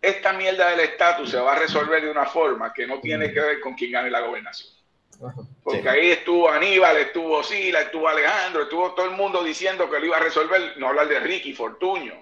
[0.00, 3.40] esta mierda del estatus se va a resolver de una forma que no tiene que
[3.40, 4.70] ver con quién gane la gobernación.
[5.62, 10.06] Porque ahí estuvo Aníbal, estuvo Sila, estuvo Alejandro, estuvo todo el mundo diciendo que lo
[10.06, 12.14] iba a resolver, no hablar de Ricky, Fortuño.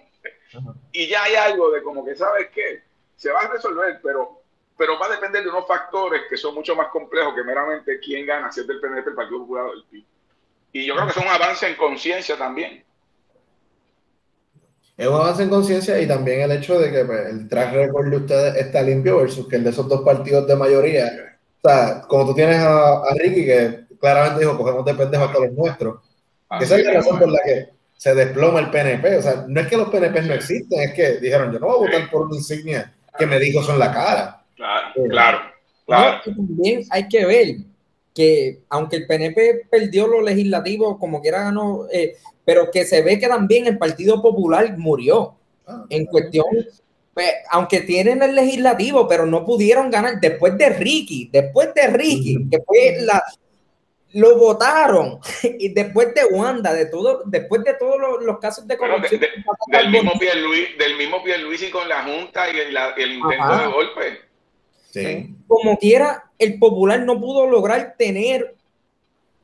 [0.92, 2.82] Y ya hay algo de como que, ¿sabes qué?
[3.20, 4.40] se va a resolver, pero,
[4.78, 8.24] pero va a depender de unos factores que son mucho más complejos que meramente quién
[8.24, 10.04] gana, si es del PNP, el Partido Popular o del PIB.
[10.72, 12.82] Y yo creo que es un avance en conciencia también.
[15.00, 18.10] Es un avance en conciencia y también el hecho de que pues, el track record
[18.10, 21.38] de ustedes está limpio versus que el de esos dos partidos de mayoría.
[21.62, 25.52] O sea, como tú tienes a, Ricky, que claramente dijo, cogemos de pendejos hasta los
[25.54, 26.00] nuestros.
[26.60, 29.16] esa es la razón por la que se desploma el PNP.
[29.16, 31.76] O sea, no es que los PNP no existen, es que dijeron, yo no voy
[31.76, 34.44] a votar por una insignia que me dijo son la cara.
[34.54, 35.38] Claro, eh, claro.
[35.86, 36.20] claro.
[36.26, 37.46] también hay que ver
[38.14, 42.16] que aunque el PNP perdió lo legislativo, como quiera ganó, eh,
[42.50, 45.36] pero que se ve que también el Partido Popular murió
[45.68, 46.48] ah, en cuestión,
[47.14, 52.48] pues, aunque tienen el legislativo, pero no pudieron ganar después de Ricky, después de Ricky,
[52.50, 53.22] que fue la,
[54.14, 55.20] lo votaron
[55.60, 59.20] y después de Wanda, de todo, después de todos los, casos de corrupción.
[59.68, 65.38] del, mismo Pierluisi, del mismo Pierluisi con la Junta y el, intento de golpe.
[65.46, 68.56] Como quiera, el popular no pudo lograr tener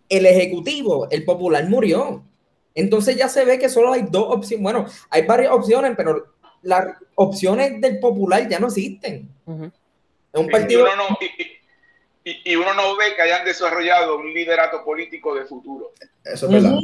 [0.08, 2.24] el ejecutivo, el popular murió.
[2.76, 4.62] Entonces ya se ve que solo hay dos opciones.
[4.62, 9.28] Bueno, hay varias opciones, pero las opciones del popular ya no existen.
[10.32, 10.86] Es un partido.
[12.24, 15.92] Y uno, no, ve que hayan desarrollado un liderato político de futuro.
[16.24, 16.76] Eso es verdad.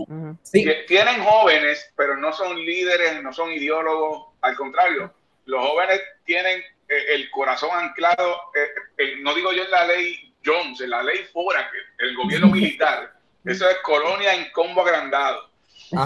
[0.87, 4.29] Tienen jóvenes, pero no son líderes, no son ideólogos.
[4.41, 5.13] Al contrario,
[5.47, 8.37] los jóvenes tienen eh, el corazón anclado,
[8.99, 12.47] eh, no digo yo en la ley Jones, en la ley Fora, que el gobierno
[12.49, 13.13] militar.
[13.45, 15.52] Eso es colonia en combo agrandado.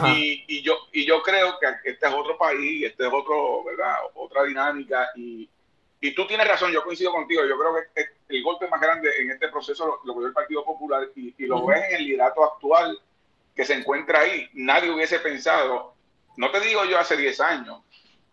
[0.09, 3.95] Y, y, yo, y yo creo que este es otro país, este es otro, ¿verdad?
[4.15, 5.11] otra dinámica.
[5.15, 5.49] Y,
[6.01, 7.45] y tú tienes razón, yo coincido contigo.
[7.45, 11.09] Yo creo que el golpe más grande en este proceso lo, lo el Partido Popular
[11.15, 12.99] y, lo ves en el liderato actual
[13.55, 14.49] que se encuentra ahí.
[14.55, 15.95] Nadie hubiese pensado,
[16.37, 17.83] no te digo yo hace 10 años,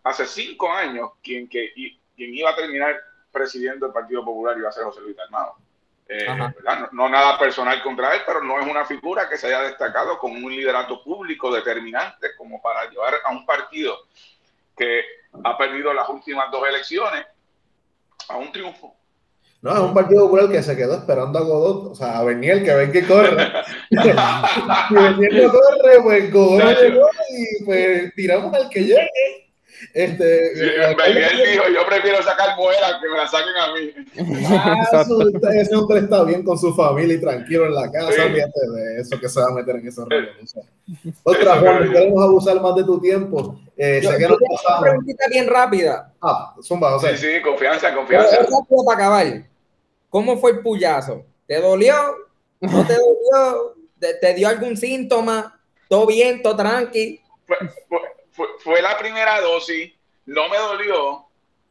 [0.02, 3.00] hace 5 años, quien, que, quien iba a terminar
[3.32, 5.56] presidiendo el Partido Popular iba a ser José Luis Armado.
[6.06, 6.26] Eh,
[6.92, 10.32] no, nada personal contra él, pero no es una figura que se haya destacado con
[10.32, 13.96] un liderato público determinante como para llevar a un partido
[14.76, 15.02] que
[15.42, 17.26] ha perdido las últimas dos elecciones
[18.28, 18.94] a un triunfo.
[19.62, 22.62] No, es un partido popular que se quedó esperando a Godot, o sea, a Bernier
[22.62, 23.50] que ven que corre.
[23.90, 29.43] y Bernier no corre, pues Godot llegó y pues tiramos al que llegue.
[29.92, 30.62] Este, sí,
[31.08, 33.90] Miguel dijo, yo prefiero sacar muelas que me la saquen a mí.
[34.56, 39.00] Ah, ese hombre está bien con su familia y tranquilo en la casa, fíjate de
[39.00, 40.54] eso que se va a meter en esos rollos.
[41.22, 43.58] Otra, Juan, queremos abusar más de tu tiempo.
[43.76, 46.12] Eh, yo, sé que Una preguntita bien rápida.
[46.20, 47.16] Ah, zumba, o sea.
[47.16, 48.38] Sí, sí, confianza, confianza.
[48.40, 49.44] Pero, para acabar,
[50.08, 51.24] ¿cómo fue el puyazo?
[51.46, 51.94] ¿Te dolió?
[52.60, 53.74] ¿No te dolió?
[54.20, 55.60] ¿Te, dio algún síntoma?
[55.88, 56.42] ¿Todo bien?
[56.42, 57.20] ¿Todo tranqui?
[58.34, 59.92] Fue, la primera dosis,
[60.26, 61.26] no me dolió.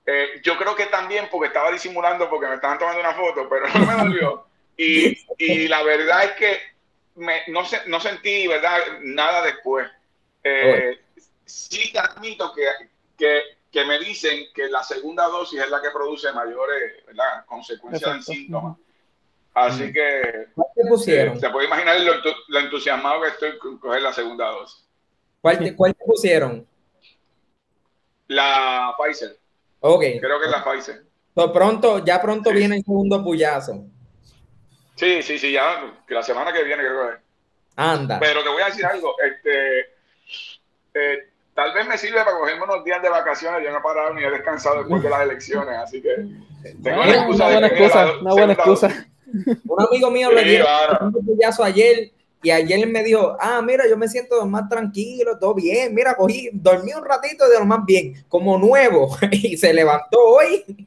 [0.05, 3.67] Eh, yo creo que también porque estaba disimulando porque me estaban tomando una foto, pero
[3.67, 4.45] no me dolió.
[4.75, 6.59] Y, y la verdad es que
[7.15, 8.79] me, no, se, no sentí ¿verdad?
[9.01, 9.87] nada después.
[10.43, 10.99] Eh,
[11.45, 12.65] sí te admito que,
[13.17, 13.41] que,
[13.71, 17.45] que, me dicen que la segunda dosis es la que produce mayores ¿verdad?
[17.45, 18.77] consecuencias en síntomas.
[19.53, 21.37] Así que te pusieron?
[21.37, 22.15] Eh, se puede imaginar lo,
[22.47, 24.83] lo, entusiasmado que estoy con coger la segunda dosis.
[25.43, 26.65] ¿Cuál te, cuál te pusieron?
[28.27, 29.37] La Pfizer.
[29.81, 30.01] Ok.
[30.21, 31.03] Creo que es la Pfizer.
[31.53, 33.83] pronto, ya pronto viene el segundo puyazo.
[34.95, 37.19] Sí, sí, sí, ya que la semana que viene creo que es.
[37.75, 38.21] Anda.
[38.21, 39.79] Pero te voy a decir algo, este,
[40.93, 43.65] eh, tal vez me sirve para cogerme unos días de vacaciones.
[43.65, 46.15] Yo no he parado ni he descansado después de las elecciones, así que
[46.81, 48.13] tengo una, excusa una buena excusa.
[48.21, 49.07] una buena excusa.
[49.67, 50.65] Un amigo mío le dio
[51.01, 52.13] un puyazo ayer
[52.43, 56.49] y ayer me dijo, ah, mira, yo me siento más tranquilo, todo bien, mira, cogí,
[56.51, 60.61] dormí un ratito de lo más bien, como nuevo, y se levantó hoy.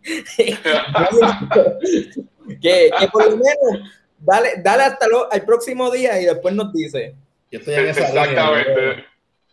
[2.61, 6.71] que, que, por lo menos, dale, dale hasta lo, el próximo día y después nos
[6.75, 7.15] dice.
[7.51, 9.07] Yo estoy en esa Exactamente.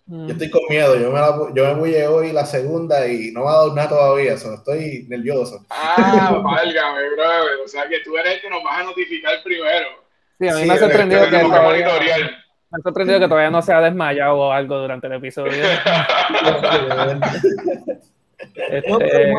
[0.05, 3.45] yo estoy con miedo, yo me, la, yo me voy hoy la segunda y no
[3.45, 5.65] me ha dado nada todavía, so, estoy nervioso.
[5.69, 10.02] Ah, válgame, brother, o sea que tú eres el que nos vas a notificar primero.
[10.43, 11.87] Sí, a mí me ha sorprendido que, todavía,
[12.69, 15.53] me ha sorprendido que todavía no se ha desmayado o algo durante el episodio.
[18.55, 19.33] este,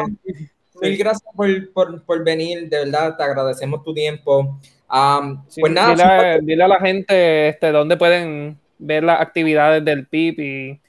[0.80, 4.58] mil gracias por, por, por, venir, de verdad, te agradecemos tu tiempo.
[4.88, 10.80] pues nada, dile, a la gente este, dónde pueden ver las actividades del PIB y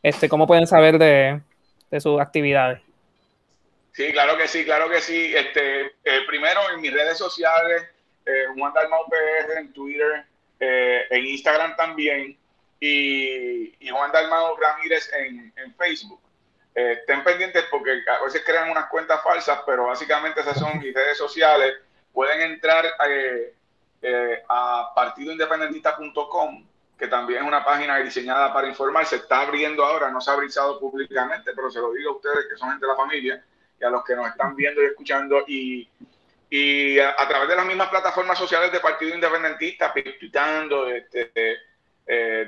[0.00, 1.40] este, cómo pueden saber de,
[1.90, 2.80] de sus actividades.
[3.90, 5.34] Sí, claro que sí, claro que sí.
[5.34, 7.82] Este, eh, primero en mis redes sociales,
[8.26, 10.24] eh, Juan Dalmau PR en Twitter,
[10.58, 12.36] eh, en Instagram también,
[12.80, 16.20] y, Juan Dalmau Ramírez en, Facebook.
[16.74, 20.94] eh, estén pendientes porque a veces crean unas cuentas falsas, pero básicamente esas son mis
[20.94, 21.74] redes sociales.
[22.12, 23.54] Pueden entrar eh,
[24.02, 26.66] eh, a partidoindependentista.com,
[26.98, 29.04] que también es una página diseñada para informar.
[29.04, 32.46] Se está abriendo ahora, no se ha abrizado públicamente, pero se lo digo a ustedes
[32.50, 33.44] que son gente de la familia
[33.80, 35.44] y a los que nos están viendo y escuchando.
[35.46, 35.88] Y,
[36.50, 41.58] y a, través de las mismas plataformas sociales de Partido Independentista, pitando, este,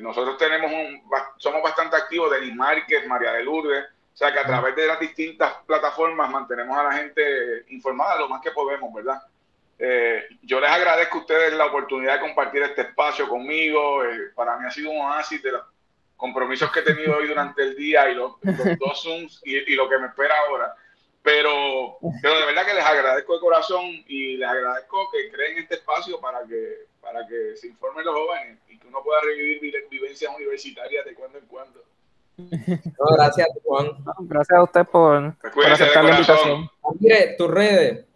[0.01, 1.03] nosotros tenemos un,
[1.37, 5.01] somos bastante activos, Denis Márquez, María de Lourdes, o sea que a través de las
[5.01, 9.23] distintas plataformas mantenemos a la gente informada lo más que podemos, ¿verdad?
[9.79, 14.05] Eh, yo les agradezco a ustedes la oportunidad de compartir este espacio conmigo.
[14.05, 15.63] Eh, para mí ha sido un oasis de los
[16.17, 18.35] compromisos que he tenido hoy durante el día y los,
[18.79, 20.73] dos Zooms y, lo que me espera ahora.
[21.23, 25.77] Pero, pero de verdad que les agradezco de corazón y les agradezco que creen este
[25.77, 30.35] espacio para que, para que se informen los jóvenes y que uno pueda revivir vivencias
[30.35, 31.85] universitarias de cuando en cuando
[33.17, 33.87] gracias, Juan.
[34.21, 35.35] Gracias a usted por,
[35.71, 36.71] aceptar la invitación.
[36.99, 38.07] Mire, tus redes.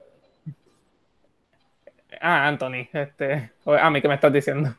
[2.21, 4.75] Ah, Anthony, este, a mí que me estás diciendo.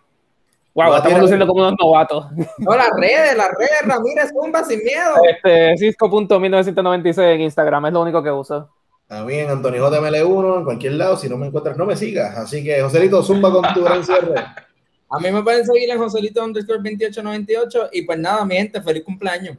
[0.77, 2.27] Wow, estamos luciendo como unos novatos.
[2.59, 5.15] No, las redes, las redes, Ramírez Zumba sin miedo.
[5.27, 8.69] Este, Cisco.1996 en Instagram, es lo único que uso.
[9.07, 12.37] También Anthony JML1 en cualquier lado, si no me encuentras, no me sigas.
[12.37, 14.35] Así que, Joselito, zumba con tu gran cierre.
[15.09, 19.03] A mí me pueden seguir en Joselito underscore 2898 y pues nada, mi gente, feliz
[19.03, 19.57] cumpleaños.